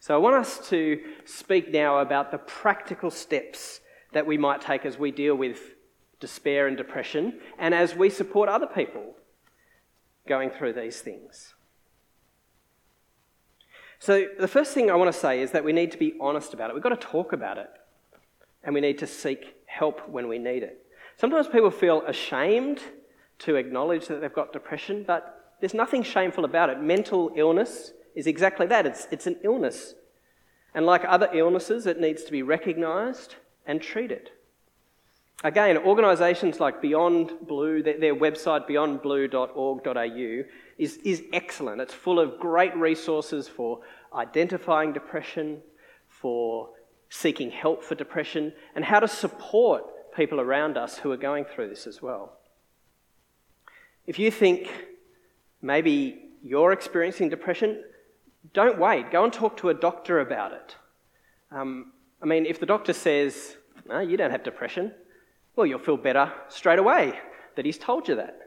So, 0.00 0.16
I 0.16 0.18
want 0.18 0.34
us 0.34 0.68
to 0.70 1.00
speak 1.24 1.70
now 1.70 1.98
about 1.98 2.32
the 2.32 2.38
practical 2.38 3.12
steps 3.12 3.78
that 4.14 4.26
we 4.26 4.36
might 4.36 4.62
take 4.62 4.84
as 4.84 4.98
we 4.98 5.12
deal 5.12 5.36
with 5.36 5.60
despair 6.18 6.66
and 6.66 6.76
depression 6.76 7.38
and 7.56 7.72
as 7.72 7.94
we 7.94 8.10
support 8.10 8.48
other 8.48 8.66
people 8.66 9.14
going 10.26 10.50
through 10.50 10.74
these 10.74 11.00
things. 11.00 11.54
So, 13.98 14.26
the 14.38 14.48
first 14.48 14.74
thing 14.74 14.90
I 14.90 14.94
want 14.94 15.12
to 15.12 15.18
say 15.18 15.40
is 15.40 15.52
that 15.52 15.64
we 15.64 15.72
need 15.72 15.92
to 15.92 15.98
be 15.98 16.14
honest 16.20 16.54
about 16.54 16.70
it. 16.70 16.74
We've 16.74 16.82
got 16.82 16.88
to 16.88 17.06
talk 17.06 17.32
about 17.32 17.58
it 17.58 17.70
and 18.64 18.74
we 18.74 18.80
need 18.80 18.98
to 18.98 19.06
seek 19.06 19.54
help 19.66 20.08
when 20.08 20.28
we 20.28 20.38
need 20.38 20.62
it. 20.62 20.84
Sometimes 21.16 21.46
people 21.46 21.70
feel 21.70 22.02
ashamed 22.06 22.80
to 23.40 23.56
acknowledge 23.56 24.08
that 24.08 24.20
they've 24.20 24.32
got 24.32 24.52
depression, 24.52 25.04
but 25.06 25.54
there's 25.60 25.74
nothing 25.74 26.02
shameful 26.02 26.44
about 26.44 26.70
it. 26.70 26.80
Mental 26.80 27.32
illness 27.36 27.92
is 28.14 28.26
exactly 28.26 28.66
that 28.66 28.86
it's, 28.86 29.06
it's 29.10 29.26
an 29.26 29.36
illness. 29.42 29.94
And 30.74 30.86
like 30.86 31.04
other 31.06 31.28
illnesses, 31.32 31.86
it 31.86 32.00
needs 32.00 32.24
to 32.24 32.32
be 32.32 32.42
recognised 32.42 33.36
and 33.66 33.80
treated. 33.80 34.30
Again, 35.44 35.76
organisations 35.78 36.60
like 36.60 36.80
Beyond 36.80 37.32
Blue, 37.48 37.82
their, 37.82 37.98
their 37.98 38.14
website 38.14 38.68
beyondblue.org.au 38.68 40.44
is, 40.78 40.96
is 40.98 41.24
excellent. 41.32 41.80
It's 41.80 41.94
full 41.94 42.20
of 42.20 42.38
great 42.38 42.76
resources 42.76 43.48
for 43.48 43.80
identifying 44.14 44.92
depression, 44.92 45.60
for 46.06 46.70
seeking 47.08 47.50
help 47.50 47.82
for 47.82 47.96
depression, 47.96 48.52
and 48.76 48.84
how 48.84 49.00
to 49.00 49.08
support 49.08 49.82
people 50.14 50.40
around 50.40 50.76
us 50.76 50.98
who 50.98 51.10
are 51.10 51.16
going 51.16 51.44
through 51.44 51.68
this 51.68 51.86
as 51.86 52.00
well. 52.00 52.38
If 54.06 54.18
you 54.18 54.30
think 54.30 54.68
maybe 55.60 56.30
you're 56.42 56.72
experiencing 56.72 57.28
depression, 57.28 57.82
don't 58.52 58.78
wait. 58.78 59.10
Go 59.10 59.24
and 59.24 59.32
talk 59.32 59.56
to 59.58 59.70
a 59.70 59.74
doctor 59.74 60.20
about 60.20 60.52
it. 60.52 60.76
Um, 61.50 61.92
I 62.22 62.26
mean, 62.26 62.46
if 62.46 62.60
the 62.60 62.66
doctor 62.66 62.92
says, 62.92 63.56
no, 63.86 64.00
you 64.00 64.16
don't 64.16 64.30
have 64.30 64.42
depression, 64.42 64.92
well, 65.56 65.66
you'll 65.66 65.78
feel 65.78 65.96
better 65.96 66.32
straight 66.48 66.78
away 66.78 67.18
that 67.56 67.64
he's 67.64 67.78
told 67.78 68.08
you 68.08 68.16
that. 68.16 68.38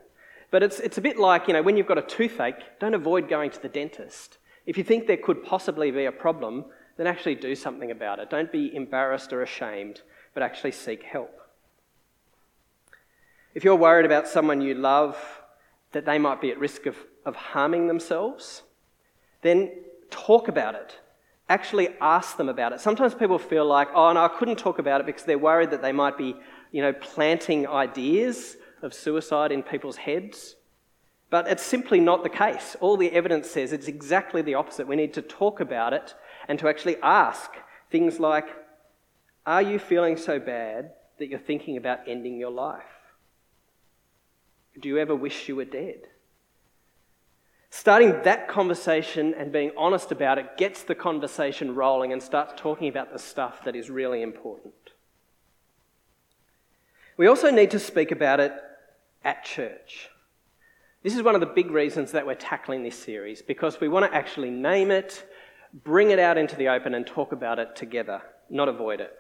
But 0.52 0.64
it's, 0.64 0.80
it's 0.80 0.98
a 0.98 1.02
bit 1.02 1.18
like, 1.18 1.48
you 1.48 1.54
know, 1.54 1.62
when 1.62 1.78
you've 1.78 1.88
got 1.88 1.98
a 1.98 2.02
toothache, 2.02 2.80
don't 2.80 2.94
avoid 2.94 3.30
going 3.30 3.52
to 3.52 3.62
the 3.62 3.70
dentist. 3.70 4.38
If 4.66 4.78
you 4.78 4.84
think 4.84 5.06
there 5.06 5.18
could 5.18 5.44
possibly 5.44 5.92
be 5.92 6.06
a 6.06 6.12
problem, 6.12 6.66
then 6.98 7.08
actually 7.08 7.36
do 7.36 7.56
something 7.56 7.92
about 7.92 8.20
it. 8.20 8.30
Don't 8.30 8.52
be 8.52 8.74
embarrassed 8.76 9.34
or 9.34 9.42
ashamed, 9.42 10.02
but 10.34 10.44
actually 10.44 10.72
seek 10.72 11.04
help. 11.04 11.42
If 13.54 13.64
you're 13.64 13.76
worried 13.76 14.06
about 14.06 14.28
someone 14.28 14.62
you 14.62 14.74
love, 14.74 15.18
that 15.92 16.06
they 16.06 16.20
might 16.20 16.42
be 16.42 16.52
at 16.52 16.60
risk 16.60 16.86
of, 16.86 16.98
of 17.26 17.36
harming 17.36 17.88
themselves, 17.88 18.64
then 19.42 19.72
talk 20.10 20.48
about 20.48 20.76
it. 20.76 21.00
Actually 21.48 21.90
ask 22.02 22.38
them 22.38 22.50
about 22.50 22.74
it. 22.74 22.82
Sometimes 22.82 23.14
people 23.14 23.40
feel 23.40 23.66
like, 23.66 23.88
oh, 23.94 24.12
no, 24.12 24.26
I 24.26 24.28
couldn't 24.28 24.58
talk 24.58 24.80
about 24.80 25.00
it 25.00 25.06
because 25.06 25.24
they're 25.24 25.38
worried 25.38 25.72
that 25.72 25.82
they 25.82 25.92
might 25.92 26.18
be, 26.18 26.36
you 26.76 26.82
know, 26.82 26.92
planting 26.92 27.66
ideas 27.66 28.58
of 28.82 28.94
suicide 28.94 29.50
in 29.50 29.64
people's 29.64 29.96
heads. 29.96 30.58
But 31.30 31.48
it's 31.48 31.64
simply 31.64 32.02
not 32.02 32.22
the 32.22 32.30
case. 32.30 32.76
All 32.82 32.98
the 32.98 33.14
evidence 33.14 33.50
says 33.50 33.72
it's 33.72 33.88
exactly 33.88 34.42
the 34.42 34.56
opposite. 34.56 34.86
We 34.86 34.98
need 34.98 35.14
to 35.14 35.22
talk 35.22 35.62
about 35.62 35.94
it 35.94 36.16
and 36.50 36.60
to 36.60 36.68
actually 36.68 36.98
ask 37.02 37.50
things 37.90 38.20
like 38.20 38.48
Are 39.46 39.62
you 39.62 39.80
feeling 39.80 40.18
so 40.18 40.38
bad 40.38 40.92
that 41.18 41.30
you're 41.30 41.40
thinking 41.40 41.78
about 41.78 42.00
ending 42.08 42.38
your 42.38 42.52
life? 42.52 42.84
Do 44.78 44.90
you 44.90 44.98
ever 44.98 45.16
wish 45.16 45.48
you 45.48 45.56
were 45.56 45.64
dead? 45.64 46.02
Starting 47.70 48.22
that 48.24 48.50
conversation 48.50 49.34
and 49.34 49.54
being 49.54 49.72
honest 49.78 50.12
about 50.12 50.40
it 50.40 50.58
gets 50.58 50.84
the 50.84 50.96
conversation 50.96 51.74
rolling 51.74 52.12
and 52.12 52.22
starts 52.22 52.52
talking 52.58 52.90
about 52.90 53.14
the 53.14 53.20
stuff 53.20 53.64
that 53.64 53.78
is 53.78 53.90
really 53.90 54.22
important. 54.22 54.85
We 57.18 57.28
also 57.28 57.50
need 57.50 57.72
to 57.72 57.80
speak 57.80 58.12
about 58.12 58.40
it 58.40 58.54
at 59.24 59.46
church. 59.46 60.10
This 61.02 61.16
is 61.16 61.24
one 61.24 61.36
of 61.36 61.42
the 61.42 61.48
big 61.48 61.72
reasons 61.72 62.12
that 62.12 62.26
we're 62.26 62.36
tackling 62.36 62.84
this 62.84 62.98
series 62.98 63.42
because 63.42 63.80
we 63.80 63.88
want 63.88 64.12
to 64.12 64.18
actually 64.18 64.50
name 64.50 64.92
it, 64.92 65.24
bring 65.84 66.12
it 66.12 66.20
out 66.20 66.38
into 66.38 66.56
the 66.56 66.68
open, 66.68 66.94
and 66.94 67.06
talk 67.06 67.32
about 67.32 67.60
it 67.60 67.76
together, 67.76 68.22
not 68.50 68.68
avoid 68.68 69.00
it. 69.00 69.18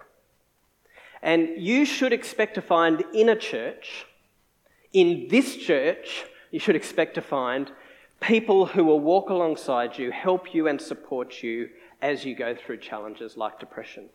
And 1.21 1.49
you 1.57 1.85
should 1.85 2.11
expect 2.11 2.55
to 2.55 2.61
find 2.61 3.03
in 3.13 3.29
a 3.29 3.35
church, 3.35 4.05
in 4.93 5.27
this 5.29 5.55
church, 5.55 6.25
you 6.51 6.59
should 6.59 6.75
expect 6.75 7.15
to 7.15 7.21
find 7.21 7.71
people 8.19 8.65
who 8.65 8.83
will 8.83 8.99
walk 8.99 9.29
alongside 9.29 9.97
you, 9.97 10.11
help 10.11 10.53
you, 10.53 10.67
and 10.67 10.81
support 10.81 11.43
you 11.43 11.69
as 12.01 12.25
you 12.25 12.35
go 12.35 12.55
through 12.55 12.77
challenges 12.77 13.37
like 13.37 13.59
depression. 13.59 14.09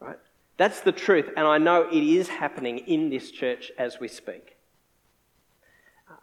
Right? 0.00 0.18
That's 0.56 0.80
the 0.80 0.92
truth, 0.92 1.30
and 1.36 1.46
I 1.46 1.58
know 1.58 1.88
it 1.88 2.02
is 2.02 2.28
happening 2.28 2.78
in 2.78 3.10
this 3.10 3.30
church 3.30 3.70
as 3.78 4.00
we 4.00 4.08
speak. 4.08 4.56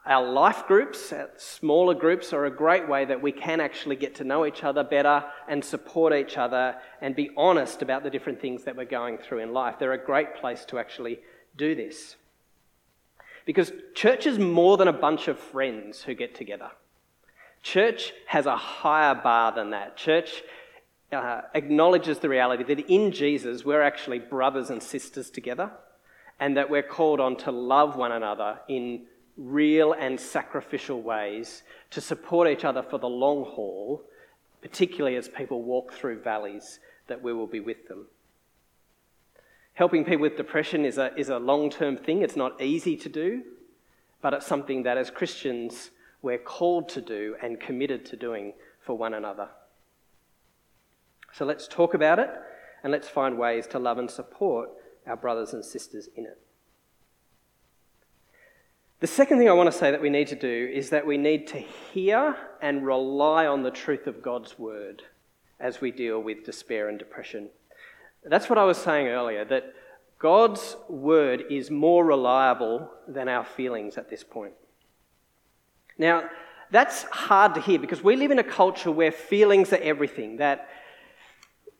Our 0.05 0.29
life 0.29 0.65
groups, 0.67 1.13
smaller 1.37 1.93
groups, 1.93 2.33
are 2.33 2.45
a 2.45 2.51
great 2.51 2.89
way 2.89 3.05
that 3.05 3.21
we 3.21 3.31
can 3.31 3.61
actually 3.61 3.95
get 3.95 4.15
to 4.15 4.23
know 4.23 4.45
each 4.45 4.63
other 4.63 4.83
better 4.83 5.23
and 5.47 5.63
support 5.63 6.13
each 6.13 6.37
other 6.37 6.75
and 6.99 7.15
be 7.15 7.29
honest 7.37 7.81
about 7.81 8.03
the 8.03 8.09
different 8.09 8.41
things 8.41 8.63
that 8.63 8.75
we're 8.75 8.85
going 8.85 9.17
through 9.17 9.39
in 9.39 9.53
life. 9.53 9.75
They're 9.79 9.93
a 9.93 10.05
great 10.05 10.35
place 10.35 10.65
to 10.65 10.79
actually 10.79 11.19
do 11.55 11.73
this. 11.73 12.17
Because 13.45 13.71
church 13.93 14.25
is 14.25 14.39
more 14.39 14.77
than 14.77 14.87
a 14.87 14.93
bunch 14.93 15.27
of 15.27 15.39
friends 15.39 16.01
who 16.01 16.15
get 16.15 16.35
together. 16.35 16.71
Church 17.61 18.13
has 18.27 18.45
a 18.45 18.57
higher 18.57 19.15
bar 19.15 19.53
than 19.53 19.69
that. 19.69 19.95
Church 19.95 20.43
uh, 21.13 21.41
acknowledges 21.53 22.19
the 22.19 22.29
reality 22.29 22.63
that 22.63 22.79
in 22.91 23.11
Jesus 23.11 23.63
we're 23.63 23.81
actually 23.81 24.19
brothers 24.19 24.69
and 24.69 24.81
sisters 24.81 25.29
together 25.29 25.71
and 26.39 26.57
that 26.57 26.69
we're 26.69 26.83
called 26.83 27.19
on 27.19 27.35
to 27.37 27.51
love 27.51 27.95
one 27.95 28.11
another 28.11 28.59
in 28.67 29.03
real 29.37 29.93
and 29.93 30.19
sacrificial 30.19 31.01
ways 31.01 31.63
to 31.89 32.01
support 32.01 32.47
each 32.47 32.65
other 32.65 32.83
for 32.83 32.97
the 32.97 33.09
long 33.09 33.43
haul, 33.43 34.03
particularly 34.61 35.15
as 35.15 35.27
people 35.27 35.63
walk 35.63 35.93
through 35.93 36.19
valleys 36.19 36.79
that 37.07 37.21
we 37.21 37.33
will 37.33 37.47
be 37.47 37.59
with 37.59 37.87
them. 37.87 38.07
Helping 39.73 40.05
people 40.05 40.21
with 40.21 40.37
depression 40.37 40.85
is 40.85 40.97
a, 40.97 41.17
is 41.17 41.29
a 41.29 41.39
long 41.39 41.69
term 41.69 41.97
thing. 41.97 42.21
It's 42.21 42.35
not 42.35 42.61
easy 42.61 42.95
to 42.97 43.09
do, 43.09 43.43
but 44.21 44.33
it's 44.33 44.45
something 44.45 44.83
that 44.83 44.97
as 44.97 45.09
Christians 45.09 45.89
we're 46.21 46.37
called 46.37 46.89
to 46.89 47.01
do 47.01 47.35
and 47.41 47.59
committed 47.59 48.05
to 48.05 48.15
doing 48.15 48.53
for 48.79 48.97
one 48.97 49.13
another. 49.13 49.49
So 51.33 51.45
let's 51.45 51.67
talk 51.67 51.93
about 51.93 52.19
it 52.19 52.29
and 52.83 52.91
let's 52.91 53.09
find 53.09 53.37
ways 53.37 53.67
to 53.67 53.79
love 53.79 53.97
and 53.97 54.09
support 54.09 54.69
our 55.07 55.17
brothers 55.17 55.53
and 55.53 55.65
sisters 55.65 56.07
in 56.15 56.25
it. 56.25 56.39
The 58.99 59.07
second 59.07 59.37
thing 59.37 59.49
I 59.49 59.53
want 59.53 59.69
to 59.69 59.77
say 59.77 59.91
that 59.91 60.01
we 60.01 60.09
need 60.09 60.27
to 60.27 60.35
do 60.35 60.71
is 60.73 60.89
that 60.91 61.05
we 61.05 61.17
need 61.17 61.47
to 61.47 61.57
hear 61.57 62.37
and 62.61 62.85
rely 62.85 63.45
on 63.45 63.63
the 63.63 63.71
truth 63.71 64.07
of 64.07 64.21
God's 64.21 64.57
word 64.57 65.03
as 65.59 65.81
we 65.81 65.91
deal 65.91 66.21
with 66.21 66.45
despair 66.45 66.87
and 66.87 66.97
depression. 66.97 67.49
That's 68.23 68.49
what 68.49 68.57
I 68.57 68.63
was 68.63 68.77
saying 68.77 69.07
earlier, 69.07 69.43
that 69.45 69.73
God's 70.19 70.77
word 70.87 71.43
is 71.49 71.69
more 71.69 72.05
reliable 72.05 72.89
than 73.07 73.27
our 73.27 73.43
feelings 73.43 73.97
at 73.97 74.09
this 74.09 74.23
point. 74.23 74.53
Now, 75.97 76.29
that's 76.71 77.03
hard 77.03 77.55
to 77.55 77.61
hear 77.61 77.79
because 77.79 78.01
we 78.01 78.15
live 78.15 78.31
in 78.31 78.39
a 78.39 78.43
culture 78.43 78.91
where 78.91 79.11
feelings 79.11 79.73
are 79.73 79.81
everything, 79.81 80.37
that 80.37 80.69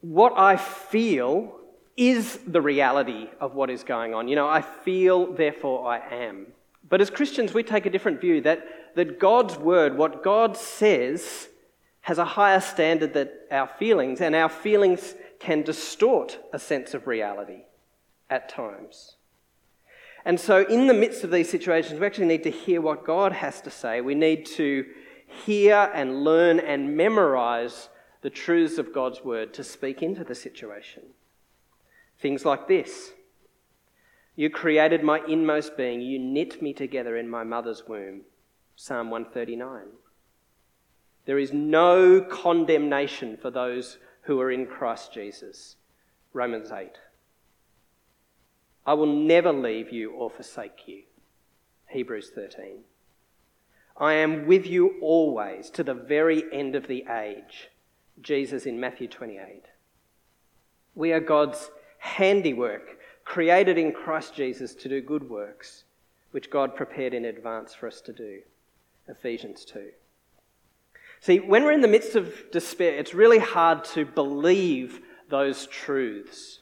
what 0.04 0.38
I 0.38 0.58
feel 0.58 1.56
is 1.96 2.38
the 2.46 2.62
reality 2.62 3.30
of 3.40 3.56
what 3.56 3.70
is 3.70 3.84
going 3.84 4.14
on. 4.14 4.28
You 4.28 4.36
know, 4.36 4.50
I 4.50 4.62
feel, 4.62 5.32
therefore 5.32 5.88
I 5.88 6.00
am. 6.14 6.48
But 6.90 7.00
as 7.00 7.10
Christians, 7.10 7.54
we 7.54 7.64
take 7.64 7.86
a 7.86 7.90
different 7.90 8.20
view 8.20 8.42
that, 8.42 8.96
that 8.96 9.18
God's 9.18 9.58
word, 9.58 9.98
what 9.98 10.22
God 10.22 10.58
says, 10.58 11.48
has 12.02 12.18
a 12.18 12.26
higher 12.26 12.60
standard 12.60 13.14
than 13.14 13.30
our 13.50 13.68
feelings, 13.80 14.20
and 14.20 14.36
our 14.36 14.50
feelings 14.50 15.16
can 15.40 15.62
distort 15.62 16.38
a 16.52 16.60
sense 16.60 16.94
of 16.94 17.08
reality 17.08 17.62
at 18.30 18.50
times. 18.50 19.16
And 20.26 20.38
so, 20.38 20.66
in 20.66 20.88
the 20.88 20.94
midst 20.94 21.24
of 21.24 21.32
these 21.32 21.50
situations, 21.50 21.98
we 21.98 22.06
actually 22.06 22.28
need 22.28 22.44
to 22.44 22.52
hear 22.52 22.82
what 22.82 23.06
God 23.06 23.32
has 23.32 23.62
to 23.62 23.70
say. 23.70 24.02
We 24.02 24.16
need 24.16 24.46
to 24.48 24.86
hear 25.46 25.90
and 25.94 26.26
learn 26.26 26.60
and 26.60 26.98
memorize 26.98 27.88
the 28.24 28.30
truths 28.30 28.78
of 28.78 28.94
God's 28.94 29.24
word 29.24 29.54
to 29.54 29.64
speak 29.64 30.02
into 30.02 30.24
the 30.24 30.34
situation. 30.34 31.04
Things 32.20 32.46
like 32.46 32.68
this 32.68 33.12
you 34.36 34.50
created 34.50 35.04
my 35.04 35.22
inmost 35.28 35.78
being. 35.78 36.02
You 36.02 36.18
knit 36.18 36.62
me 36.62 36.74
together 36.74 37.16
in 37.16 37.30
my 37.30 37.44
mother's 37.44 37.84
womb. 37.88 38.22
Psalm 38.76 39.12
139. 39.12 39.84
There 41.26 41.38
is 41.38 41.54
no 41.54 42.20
condemnation 42.20 43.38
for 43.38 43.52
those 43.52 44.00
who 44.24 44.42
are 44.42 44.52
in 44.52 44.66
Christ 44.66 45.14
Jesus. 45.14 45.76
Romans 46.34 46.72
8. 46.72 46.90
I 48.88 48.94
will 48.96 49.06
never 49.06 49.54
leave 49.54 49.92
you 49.92 50.12
or 50.12 50.32
forsake 50.32 50.88
you. 50.88 51.04
Hebrews 51.90 52.32
13. 52.34 52.80
I 53.96 54.14
am 54.14 54.48
with 54.48 54.66
you 54.66 54.96
always 55.00 55.70
to 55.72 55.84
the 55.84 55.94
very 55.94 56.44
end 56.52 56.76
of 56.76 56.88
the 56.88 57.06
age. 57.08 57.70
Jesus 58.22 58.66
in 58.66 58.80
Matthew 58.80 59.08
28. 59.08 59.66
We 60.96 61.12
are 61.12 61.20
God's 61.20 61.72
handiwork 61.98 63.00
created 63.26 63.78
in 63.78 63.92
Christ 63.92 64.36
Jesus 64.36 64.76
to 64.76 64.90
do 64.90 65.02
good 65.02 65.30
works, 65.30 65.84
which 66.32 66.50
God 66.50 66.76
prepared 66.76 67.14
in 67.14 67.26
advance 67.26 67.74
for 67.74 67.88
us 67.88 68.02
to 68.02 68.14
do. 68.14 68.40
Ephesians 69.08 69.66
2. 69.66 69.90
See, 71.20 71.40
when 71.40 71.64
we're 71.64 71.72
in 71.72 71.82
the 71.82 71.88
midst 71.88 72.16
of 72.16 72.52
despair, 72.52 72.96
it's 72.98 73.14
really 73.14 73.40
hard 73.40 73.86
to 73.86 74.06
believe 74.06 75.00
those 75.30 75.68
truths. 75.68 76.60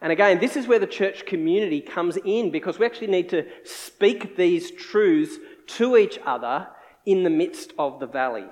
And 0.00 0.12
again, 0.12 0.38
this 0.38 0.56
is 0.56 0.68
where 0.68 0.78
the 0.78 0.86
church 0.86 1.26
community 1.26 1.80
comes 1.80 2.16
in 2.18 2.50
because 2.50 2.78
we 2.78 2.86
actually 2.86 3.08
need 3.08 3.28
to 3.30 3.46
speak 3.64 4.36
these 4.36 4.70
truths 4.70 5.38
to 5.78 5.96
each 5.96 6.18
other 6.24 6.68
in 7.04 7.22
the 7.22 7.30
midst 7.30 7.72
of 7.78 7.98
the 7.98 8.06
valley. 8.06 8.44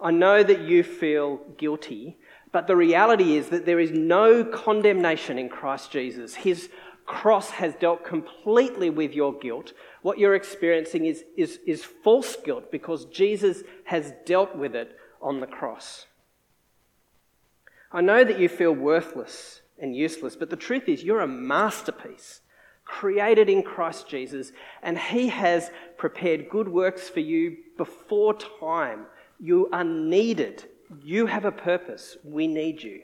I 0.00 0.10
know 0.10 0.42
that 0.42 0.60
you 0.60 0.82
feel 0.82 1.38
guilty 1.56 2.18
but 2.56 2.66
the 2.66 2.76
reality 2.76 3.36
is 3.36 3.48
that 3.48 3.66
there 3.66 3.78
is 3.78 3.90
no 3.90 4.42
condemnation 4.42 5.38
in 5.38 5.50
Christ 5.50 5.90
Jesus. 5.90 6.36
His 6.36 6.70
cross 7.04 7.50
has 7.50 7.74
dealt 7.74 8.02
completely 8.02 8.88
with 8.88 9.12
your 9.12 9.34
guilt. 9.34 9.74
What 10.00 10.18
you're 10.18 10.34
experiencing 10.34 11.04
is, 11.04 11.22
is, 11.36 11.58
is 11.66 11.84
false 11.84 12.34
guilt 12.36 12.72
because 12.72 13.04
Jesus 13.06 13.62
has 13.84 14.14
dealt 14.24 14.56
with 14.56 14.74
it 14.74 14.96
on 15.20 15.40
the 15.40 15.46
cross. 15.46 16.06
I 17.92 18.00
know 18.00 18.24
that 18.24 18.38
you 18.38 18.48
feel 18.48 18.72
worthless 18.72 19.60
and 19.78 19.94
useless, 19.94 20.34
but 20.34 20.48
the 20.48 20.56
truth 20.56 20.88
is 20.88 21.04
you're 21.04 21.20
a 21.20 21.28
masterpiece 21.28 22.40
created 22.86 23.50
in 23.50 23.64
Christ 23.64 24.08
Jesus, 24.08 24.52
and 24.82 24.96
He 24.98 25.28
has 25.28 25.70
prepared 25.98 26.48
good 26.48 26.68
works 26.68 27.10
for 27.10 27.20
you 27.20 27.58
before 27.76 28.32
time. 28.32 29.06
You 29.38 29.68
are 29.72 29.84
needed 29.84 30.64
you 31.02 31.26
have 31.26 31.44
a 31.44 31.52
purpose. 31.52 32.16
We 32.24 32.46
need 32.46 32.82
you. 32.82 33.02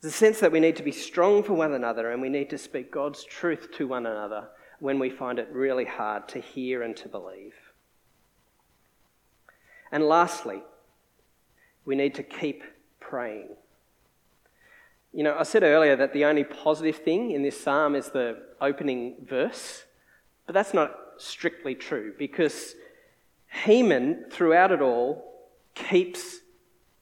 There's 0.00 0.14
a 0.14 0.16
sense 0.16 0.40
that 0.40 0.52
we 0.52 0.60
need 0.60 0.76
to 0.76 0.82
be 0.82 0.92
strong 0.92 1.42
for 1.42 1.54
one 1.54 1.72
another 1.72 2.10
and 2.10 2.20
we 2.20 2.28
need 2.28 2.50
to 2.50 2.58
speak 2.58 2.90
God's 2.90 3.24
truth 3.24 3.68
to 3.76 3.86
one 3.86 4.06
another 4.06 4.48
when 4.80 4.98
we 4.98 5.10
find 5.10 5.38
it 5.38 5.48
really 5.52 5.84
hard 5.84 6.28
to 6.28 6.40
hear 6.40 6.82
and 6.82 6.96
to 6.96 7.08
believe. 7.08 7.54
And 9.92 10.04
lastly, 10.04 10.62
we 11.84 11.94
need 11.94 12.14
to 12.16 12.22
keep 12.22 12.64
praying. 12.98 13.50
You 15.12 15.22
know, 15.22 15.36
I 15.38 15.44
said 15.44 15.62
earlier 15.62 15.94
that 15.96 16.12
the 16.14 16.24
only 16.24 16.42
positive 16.42 16.96
thing 16.96 17.30
in 17.30 17.42
this 17.42 17.60
psalm 17.60 17.94
is 17.94 18.08
the 18.08 18.42
opening 18.60 19.16
verse, 19.28 19.84
but 20.46 20.54
that's 20.54 20.74
not 20.74 20.96
strictly 21.18 21.74
true 21.74 22.14
because 22.18 22.74
Heman, 23.52 24.26
throughout 24.30 24.72
it 24.72 24.80
all, 24.80 25.24
keeps 25.74 26.40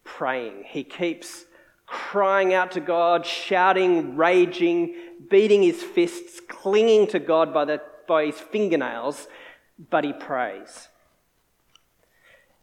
praying. 0.05 0.65
He 0.67 0.85
keeps 0.85 1.45
crying 1.87 2.53
out 2.55 2.73
to 2.73 2.81
God, 2.81 3.25
shouting, 3.25 4.17
raging, 4.17 4.95
beating 5.29 5.63
his 5.63 5.83
fists, 5.83 6.41
clinging 6.49 7.07
to 7.09 7.19
God 7.19 7.55
by, 7.55 7.65
the, 7.65 7.81
by 8.07 8.27
his 8.27 8.39
fingernails, 8.39 9.29
but 9.91 10.05
he 10.05 10.13
prays. 10.13 10.89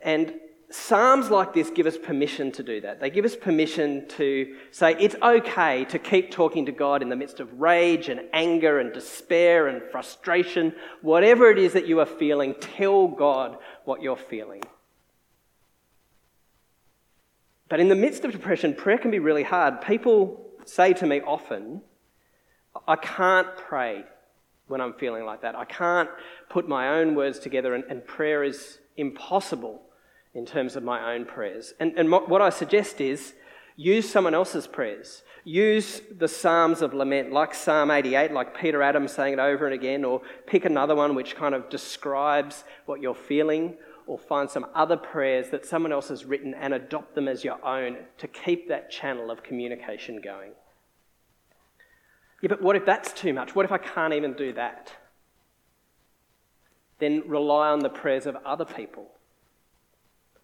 And 0.02 0.34
Psalms 0.69 1.30
like 1.30 1.54
this 1.54 1.69
give 1.69 1.86
us 1.86 1.97
permission 1.97 2.52
to 2.52 2.62
do 2.62 2.82
that. 2.82 3.00
They 3.00 3.10
give 3.10 3.23
us 3.23 3.38
permission 3.38 4.06
to 4.10 4.58
say 4.71 4.97
it's 5.00 5.15
okay 5.23 5.86
to 5.86 5.97
keep 5.97 6.30
talking 6.30 6.65
to 6.65 6.73
God 6.73 7.02
in 7.02 7.08
the 7.08 7.15
midst 7.15 7.39
of 7.39 7.62
rage 7.62 8.10
and 8.10 8.19
anger 8.34 8.80
and 8.80 8.91
despair 8.91 9.67
and 9.67 9.82
frustration. 9.82 10.73
Whatever 11.02 11.50
it 11.50 11.58
is 11.58 11.71
that 11.71 11.88
you 11.88 12.02
are 12.02 12.06
feeling, 12.06 12.54
tell 12.60 13.08
God 13.08 13.58
what 13.88 14.02
you're 14.02 14.17
feeling. 14.17 14.62
But 17.69 17.80
in 17.80 17.88
the 17.88 17.95
midst 17.95 18.26
of 18.26 18.32
depression, 18.32 18.73
prayer 18.73 18.97
can 18.97 19.12
be 19.12 19.19
really 19.19 19.43
hard. 19.43 19.82
People 19.82 20.45
say 20.65 20.93
to 20.93 21.06
me 21.06 21.21
often, 21.21 21.82
I 22.88 22.97
can't 22.97 23.56
pray 23.56 24.04
when 24.67 24.82
I'm 24.82 24.93
feeling 24.93 25.26
like 25.26 25.41
that. 25.41 25.56
I 25.56 25.65
can't 25.65 26.10
put 26.50 26.67
my 26.67 27.00
own 27.00 27.15
words 27.15 27.39
together, 27.39 27.73
and, 27.73 27.84
and 27.86 28.06
prayer 28.06 28.43
is 28.43 28.80
impossible 28.97 29.82
in 30.34 30.45
terms 30.45 30.76
of 30.76 30.84
my 30.84 31.13
own 31.13 31.26
prayers. 31.26 31.73
And, 31.80 31.97
and 31.97 32.12
what 32.12 32.41
I 32.41 32.50
suggest 32.50 33.02
is 33.02 33.34
use 33.76 34.10
someone 34.10 34.34
else's 34.34 34.67
prayers. 34.67 35.23
Use 35.48 36.02
the 36.12 36.28
Psalms 36.28 36.82
of 36.82 36.94
Lament, 36.94 37.32
like 37.32 37.56
Psalm 37.56 37.90
88, 37.90 38.34
like 38.34 38.54
Peter 38.54 38.82
Adam's 38.82 39.14
saying 39.14 39.32
it 39.32 39.40
over 39.40 39.64
and 39.64 39.74
again, 39.74 40.04
or 40.04 40.22
pick 40.46 40.66
another 40.66 40.94
one 40.94 41.16
which 41.16 41.38
kind 41.38 41.56
of 41.56 41.70
describes 41.70 42.66
what 42.86 43.00
you're 43.00 43.16
feeling, 43.16 43.78
or 44.08 44.20
find 44.20 44.50
some 44.50 44.66
other 44.76 44.98
prayers 44.98 45.50
that 45.52 45.66
someone 45.66 45.94
else 45.94 46.10
has 46.10 46.26
written 46.26 46.54
and 46.54 46.74
adopt 46.74 47.16
them 47.16 47.30
as 47.30 47.46
your 47.46 47.66
own 47.66 47.96
to 48.18 48.28
keep 48.28 48.68
that 48.68 48.92
channel 48.92 49.32
of 49.32 49.42
communication 49.42 50.20
going. 50.20 50.52
Yeah, 52.42 52.50
but 52.50 52.62
what 52.62 52.76
if 52.76 52.86
that's 52.86 53.14
too 53.14 53.32
much? 53.32 53.56
What 53.56 53.64
if 53.64 53.72
I 53.72 53.78
can't 53.78 54.14
even 54.14 54.34
do 54.34 54.52
that? 54.52 54.92
Then 57.00 57.24
rely 57.26 57.70
on 57.70 57.80
the 57.80 57.90
prayers 57.90 58.26
of 58.26 58.36
other 58.46 58.66
people. 58.66 59.12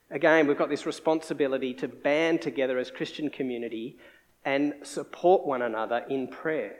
Again, 0.09 0.47
we've 0.47 0.57
got 0.57 0.69
this 0.69 0.85
responsibility 0.85 1.73
to 1.73 1.89
band 1.89 2.41
together 2.41 2.77
as 2.77 2.89
Christian 2.89 3.29
community 3.29 3.97
and 4.45 4.73
support 4.83 5.45
one 5.45 5.61
another 5.61 6.03
in 6.09 6.27
prayer. 6.27 6.77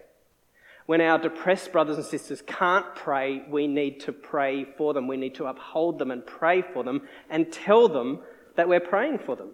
When 0.86 1.00
our 1.00 1.18
depressed 1.18 1.72
brothers 1.72 1.98
and 1.98 2.06
sisters 2.06 2.42
can't 2.46 2.94
pray, 2.94 3.44
we 3.50 3.68
need 3.68 4.02
to 4.02 4.12
pray 4.12 4.66
for 4.66 4.94
them. 4.94 5.08
We 5.08 5.16
need 5.16 5.36
to 5.36 5.46
uphold 5.46 5.98
them 5.98 6.12
and 6.12 6.26
pray 6.26 6.62
for 6.62 6.84
them 6.84 7.08
and 7.30 7.52
tell 7.52 7.88
them 7.88 8.20
that 8.56 8.68
we're 8.68 8.82
praying 8.82 9.20
for 9.20 9.36
them. 9.36 9.52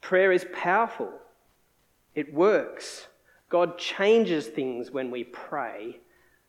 Prayer 0.00 0.32
is 0.32 0.46
powerful, 0.52 1.12
it 2.14 2.32
works. 2.32 3.08
God 3.48 3.78
changes 3.78 4.46
things 4.46 4.92
when 4.92 5.10
we 5.10 5.24
pray, 5.24 5.98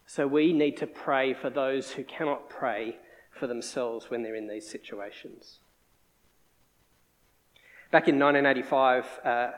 so 0.05 0.27
we 0.27 0.53
need 0.53 0.77
to 0.77 0.87
pray 0.87 1.33
for 1.33 1.49
those 1.49 1.91
who 1.91 2.03
cannot 2.03 2.47
pray 2.47 2.97
for 3.31 3.47
themselves 3.47 4.09
when 4.09 4.21
they're 4.21 4.35
in 4.35 4.47
these 4.47 4.69
situations. 4.69 5.59
Back 7.89 8.07
in 8.07 8.19
1985, 8.19 9.19
uh, 9.25 9.51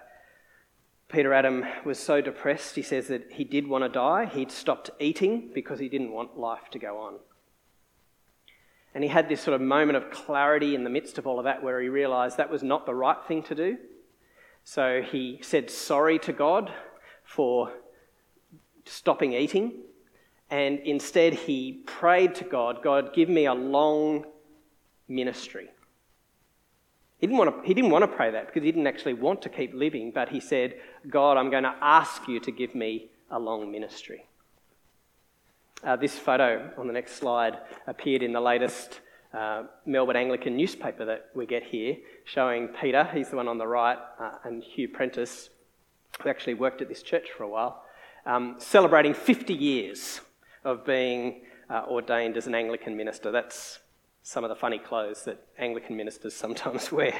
Peter 1.14 1.32
Adam 1.32 1.64
was 1.86 2.00
so 2.00 2.22
depressed, 2.22 2.76
he 2.76 2.82
says 2.82 3.08
that 3.08 3.34
he 3.34 3.44
did 3.44 3.68
want 3.68 3.84
to 3.84 3.90
die. 3.90 4.26
He'd 4.26 4.52
stopped 4.52 4.90
eating 5.00 5.52
because 5.54 5.78
he 5.78 5.88
didn't 5.88 6.12
want 6.12 6.40
life 6.40 6.72
to 6.72 6.80
go 6.80 6.98
on. 6.98 7.20
And 8.96 9.04
he 9.04 9.12
had 9.12 9.30
this 9.30 9.40
sort 9.40 9.54
of 9.54 9.62
moment 9.62 9.96
of 9.96 10.10
clarity 10.10 10.74
in 10.74 10.84
the 10.84 10.90
midst 10.90 11.20
of 11.20 11.28
all 11.28 11.38
of 11.38 11.46
that 11.46 11.62
where 11.62 11.80
he 11.80 11.88
realized 11.88 12.38
that 12.38 12.50
was 12.50 12.64
not 12.64 12.88
the 12.88 12.96
right 12.96 13.24
thing 13.28 13.44
to 13.44 13.54
do. 13.54 13.78
So 14.64 15.04
he 15.04 15.38
said 15.44 15.70
sorry 15.70 16.18
to 16.18 16.34
God 16.34 16.74
for 17.24 17.72
stopping 18.86 19.34
eating. 19.34 19.82
And 20.50 20.80
instead, 20.80 21.36
he 21.36 21.84
prayed 21.86 22.34
to 22.36 22.44
God 22.44 22.82
God, 22.84 23.14
give 23.14 23.30
me 23.30 23.46
a 23.46 23.54
long 23.54 24.26
ministry. 25.08 25.70
He 27.24 27.28
didn't, 27.28 27.40
want 27.40 27.62
to, 27.62 27.66
he 27.66 27.74
didn't 27.74 27.92
want 27.92 28.02
to 28.04 28.10
pray 28.10 28.32
that 28.32 28.48
because 28.48 28.64
he 28.64 28.72
didn't 28.74 28.86
actually 28.86 29.14
want 29.14 29.42
to 29.44 29.50
keep 29.50 29.74
living, 29.74 30.12
but 30.12 30.28
he 30.28 30.42
said, 30.42 30.74
God, 31.10 31.38
I'm 31.38 31.50
going 31.50 31.64
to 31.64 31.74
ask 31.82 32.28
you 32.28 32.42
to 32.42 32.52
give 32.52 32.76
me 32.76 33.12
a 33.32 33.40
long 33.40 33.72
ministry. 33.72 34.26
Uh, 35.86 35.96
this 35.96 36.20
photo 36.20 36.70
on 36.78 36.86
the 36.86 36.92
next 36.92 37.14
slide 37.14 37.60
appeared 37.88 38.24
in 38.24 38.34
the 38.34 38.42
latest 38.42 39.00
uh, 39.34 39.64
Melbourne 39.86 40.18
Anglican 40.18 40.58
newspaper 40.58 41.06
that 41.06 41.30
we 41.34 41.46
get 41.46 41.64
here, 41.64 41.96
showing 42.26 42.68
Peter, 42.68 43.10
he's 43.14 43.30
the 43.30 43.38
one 43.38 43.48
on 43.48 43.58
the 43.58 43.68
right, 43.68 44.00
uh, 44.20 44.32
and 44.44 44.62
Hugh 44.62 44.90
Prentice, 44.90 45.50
who 46.22 46.28
actually 46.28 46.56
worked 46.56 46.82
at 46.82 46.90
this 46.90 47.02
church 47.02 47.30
for 47.38 47.44
a 47.44 47.50
while, 47.50 47.86
um, 48.26 48.56
celebrating 48.58 49.14
50 49.14 49.54
years 49.54 50.20
of 50.66 50.86
being 50.86 51.44
uh, 51.70 51.84
ordained 51.88 52.36
as 52.36 52.48
an 52.48 52.54
Anglican 52.54 52.98
minister. 52.98 53.32
That's 53.32 53.80
some 54.24 54.44
of 54.44 54.50
the 54.50 54.56
funny 54.56 54.80
clothes 54.80 55.26
that 55.26 55.46
Anglican 55.58 55.96
ministers 55.96 56.34
sometimes 56.44 56.92
wear. 56.92 57.14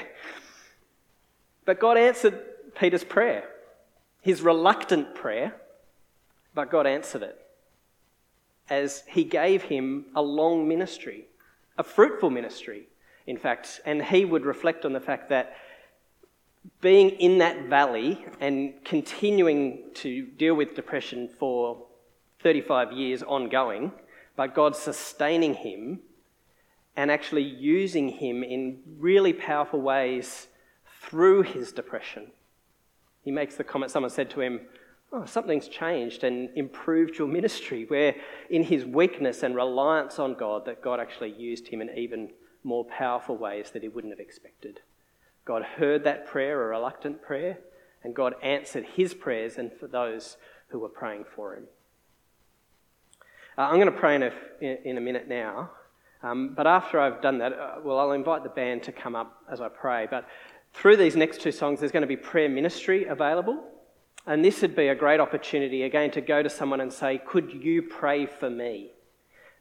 But 1.64 1.78
God 1.78 1.96
answered 1.96 2.40
Peter's 2.74 3.04
prayer, 3.04 3.44
his 4.20 4.42
reluctant 4.42 5.14
prayer, 5.14 5.54
but 6.54 6.70
God 6.70 6.86
answered 6.86 7.22
it 7.22 7.40
as 8.68 9.02
he 9.08 9.24
gave 9.24 9.62
him 9.62 10.06
a 10.14 10.22
long 10.22 10.66
ministry, 10.66 11.26
a 11.76 11.84
fruitful 11.84 12.30
ministry, 12.30 12.88
in 13.26 13.36
fact. 13.36 13.80
And 13.84 14.02
he 14.02 14.24
would 14.24 14.46
reflect 14.46 14.84
on 14.84 14.92
the 14.92 15.00
fact 15.00 15.28
that 15.28 15.56
being 16.80 17.10
in 17.10 17.38
that 17.38 17.66
valley 17.66 18.24
and 18.40 18.72
continuing 18.84 19.90
to 19.94 20.22
deal 20.22 20.54
with 20.54 20.74
depression 20.74 21.28
for 21.28 21.86
35 22.42 22.92
years 22.92 23.22
ongoing, 23.22 23.92
but 24.36 24.54
God 24.54 24.74
sustaining 24.74 25.54
him 25.54 26.00
and 26.96 27.10
actually 27.10 27.42
using 27.42 28.08
him 28.08 28.42
in 28.42 28.80
really 28.98 29.32
powerful 29.32 29.80
ways 29.80 30.48
through 31.02 31.42
his 31.42 31.72
depression. 31.72 32.28
He 33.22 33.30
makes 33.30 33.56
the 33.56 33.64
comment 33.64 33.90
someone 33.90 34.10
said 34.10 34.30
to 34.30 34.40
him, 34.40 34.60
Oh, 35.12 35.24
something's 35.24 35.68
changed 35.68 36.24
and 36.24 36.48
improved 36.56 37.18
your 37.18 37.28
ministry, 37.28 37.84
where 37.86 38.16
in 38.50 38.64
his 38.64 38.84
weakness 38.84 39.44
and 39.44 39.54
reliance 39.54 40.18
on 40.18 40.34
God, 40.34 40.64
that 40.66 40.82
God 40.82 40.98
actually 40.98 41.32
used 41.32 41.68
him 41.68 41.80
in 41.80 41.96
even 41.96 42.30
more 42.64 42.84
powerful 42.84 43.36
ways 43.36 43.70
that 43.70 43.82
he 43.82 43.88
wouldn't 43.88 44.12
have 44.12 44.18
expected. 44.18 44.80
God 45.44 45.62
heard 45.62 46.02
that 46.02 46.26
prayer, 46.26 46.60
a 46.60 46.66
reluctant 46.66 47.22
prayer, 47.22 47.58
and 48.02 48.14
God 48.14 48.34
answered 48.42 48.84
his 48.96 49.14
prayers 49.14 49.56
and 49.56 49.72
for 49.72 49.86
those 49.86 50.36
who 50.68 50.80
were 50.80 50.88
praying 50.88 51.26
for 51.36 51.54
him. 51.54 51.64
Uh, 53.56 53.62
I'm 53.62 53.76
going 53.76 53.86
to 53.86 53.92
pray 53.92 54.16
in 54.16 54.22
a, 54.24 54.32
in 54.60 54.98
a 54.98 55.00
minute 55.00 55.28
now. 55.28 55.70
Um, 56.24 56.54
but 56.56 56.66
after 56.66 56.98
I've 56.98 57.20
done 57.20 57.38
that, 57.38 57.52
uh, 57.52 57.74
well, 57.84 57.98
I'll 57.98 58.12
invite 58.12 58.44
the 58.44 58.48
band 58.48 58.82
to 58.84 58.92
come 58.92 59.14
up 59.14 59.42
as 59.52 59.60
I 59.60 59.68
pray. 59.68 60.08
But 60.10 60.26
through 60.72 60.96
these 60.96 61.16
next 61.16 61.42
two 61.42 61.52
songs, 61.52 61.80
there's 61.80 61.92
going 61.92 62.00
to 62.00 62.06
be 62.06 62.16
prayer 62.16 62.48
ministry 62.48 63.04
available. 63.04 63.62
And 64.26 64.42
this 64.42 64.62
would 64.62 64.74
be 64.74 64.88
a 64.88 64.94
great 64.94 65.20
opportunity, 65.20 65.82
again, 65.82 66.10
to 66.12 66.22
go 66.22 66.42
to 66.42 66.48
someone 66.48 66.80
and 66.80 66.90
say, 66.90 67.20
Could 67.26 67.52
you 67.52 67.82
pray 67.82 68.24
for 68.24 68.48
me? 68.48 68.92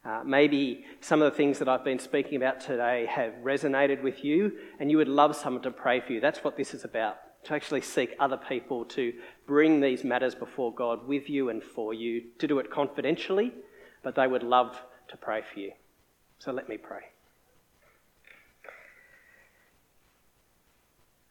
Uh, 0.06 0.22
maybe 0.26 0.86
some 1.02 1.22
of 1.22 1.30
the 1.30 1.36
things 1.36 1.60
that 1.60 1.68
I've 1.68 1.84
been 1.84 2.00
speaking 2.00 2.38
about 2.38 2.62
today 2.62 3.08
have 3.08 3.34
resonated 3.44 4.02
with 4.02 4.24
you, 4.24 4.54
and 4.80 4.90
you 4.90 4.98
would 4.98 5.10
love 5.10 5.36
someone 5.36 5.64
to 5.64 5.72
pray 5.72 6.00
for 6.00 6.14
you. 6.14 6.22
That's 6.22 6.46
what 6.46 6.56
this 6.56 6.74
is 6.74 6.86
about 6.86 7.18
to 7.44 7.54
actually 7.54 7.82
seek 7.82 8.16
other 8.22 8.38
people 8.38 8.86
to 8.86 9.12
bring 9.46 9.82
these 9.82 10.06
matters 10.06 10.34
before 10.34 10.74
God 10.74 11.06
with 11.06 11.30
you 11.30 11.50
and 11.50 11.62
for 11.62 11.94
you, 11.94 12.24
to 12.40 12.48
do 12.48 12.60
it 12.60 12.72
confidentially, 12.72 13.54
but 14.02 14.16
they 14.16 14.28
would 14.28 14.44
love 14.44 14.82
to 15.10 15.18
pray 15.18 15.42
for 15.42 15.60
you. 15.60 15.74
So 16.40 16.52
let 16.52 16.68
me 16.68 16.78
pray. 16.78 17.02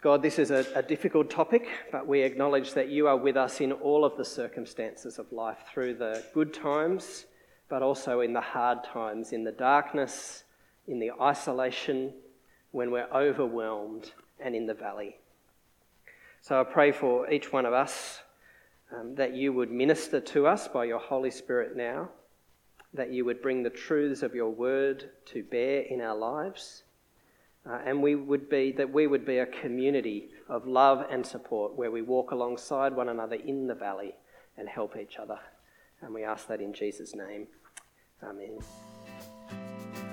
God, 0.03 0.21
this 0.21 0.41
is 0.41 0.51
a, 0.51 0.67
a, 0.75 0.83
difficult 0.83 1.31
topic, 1.31 1.69
but 1.93 2.09
we 2.09 2.23
acknowledge 2.23 2.75
that 2.75 2.89
you 2.89 3.07
are 3.07 3.17
with 3.17 3.37
us 3.37 3.61
in 3.61 3.71
all 3.71 4.05
of 4.05 4.17
the 4.17 4.25
circumstances 4.25 5.17
of 5.17 5.31
life, 5.31 5.59
through 5.73 5.95
the 5.95 6.25
good 6.35 6.53
times, 6.53 7.27
but 7.69 7.83
also 7.83 8.21
in 8.21 8.33
the 8.33 8.41
hard 8.41 8.83
times, 8.83 9.33
in 9.33 9.45
the 9.45 9.53
darkness, 9.53 10.43
in 10.89 10.99
the 10.99 11.13
isolation, 11.21 12.13
when 12.73 12.91
we're 12.91 13.07
overwhelmed, 13.15 14.11
and 14.41 14.57
in 14.57 14.67
the 14.67 14.75
valley. 14.75 15.19
So 16.41 16.61
I 16.61 16.65
pray 16.65 16.91
for 16.91 17.31
each 17.31 17.53
one 17.53 17.65
of 17.65 17.73
us 17.73 18.23
um, 18.93 19.15
that 19.15 19.35
you 19.35 19.53
would 19.53 19.71
minister 19.71 20.19
to 20.21 20.49
us 20.49 20.67
by 20.67 20.85
your 20.85 20.99
Holy 20.99 21.31
Spirit 21.31 21.77
now 21.77 22.09
that 22.95 23.13
you 23.13 23.25
would 23.25 23.41
bring 23.41 23.63
the 23.63 23.71
truths 23.71 24.23
of 24.23 24.35
your 24.35 24.51
word 24.51 25.11
to 25.27 25.43
bear 25.43 25.83
in 25.83 26.01
our 26.01 26.17
lives. 26.17 26.83
Uh, 27.65 27.79
and 27.87 28.03
we 28.03 28.15
would 28.15 28.49
be 28.51 28.73
that 28.73 28.93
we 28.93 29.07
would 29.07 29.25
be 29.25 29.39
a 29.39 29.47
community 29.47 30.31
of 30.49 30.67
love 30.67 31.07
and 31.11 31.25
support 31.25 31.77
where 31.77 31.91
we 31.91 32.03
walk 32.03 32.33
alongside 32.33 32.95
one 32.95 33.09
another 33.09 33.37
in 33.37 33.67
the 33.67 33.75
valley 33.75 34.15
and 34.59 34.69
help 34.69 34.97
each 34.97 35.17
other. 35.17 35.39
And 36.01 36.13
we 36.13 36.25
ask 36.25 36.49
that 36.49 36.61
in 36.61 36.75
Jesus' 36.75 37.15
name. 37.15 37.47
Amen. 38.23 38.59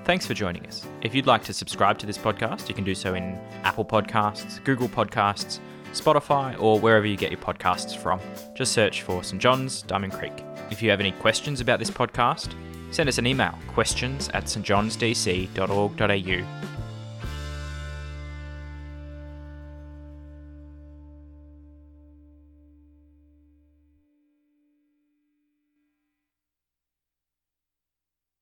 Thanks 0.05 0.25
for 0.25 0.34
joining 0.34 0.65
us. 0.65 0.86
If 1.01 1.13
you'd 1.13 1.27
like 1.27 1.43
to 1.43 1.53
subscribe 1.53 1.97
to 1.99 2.05
this 2.05 2.17
podcast, 2.17 2.69
you 2.69 2.75
can 2.75 2.84
do 2.84 2.95
so 2.95 3.15
in 3.15 3.38
Apple 3.63 3.86
Podcasts, 3.86 4.63
Google 4.63 4.88
Podcasts, 4.88 5.59
Spotify, 5.91 6.59
or 6.59 6.80
wherever 6.80 7.05
you 7.05 7.17
get 7.17 7.32
your 7.32 7.39
podcasts 7.39 7.95
from. 7.95 8.19
Just 8.55 8.71
search 8.71 9.01
for 9.01 9.23
St. 9.23 9.41
John's, 9.41 9.82
Diamond 9.84 10.13
Creek. 10.13 10.43
If 10.71 10.82
you 10.82 10.89
have 10.91 10.99
any 10.99 11.11
questions 11.13 11.61
about 11.61 11.80
this 11.80 11.89
podcast, 11.89 12.53
send 12.91 13.09
us 13.09 13.17
an 13.17 13.27
email 13.27 13.53
questions 13.67 14.29
at 14.29 14.45
stjohnsdc.org.au 14.45 16.78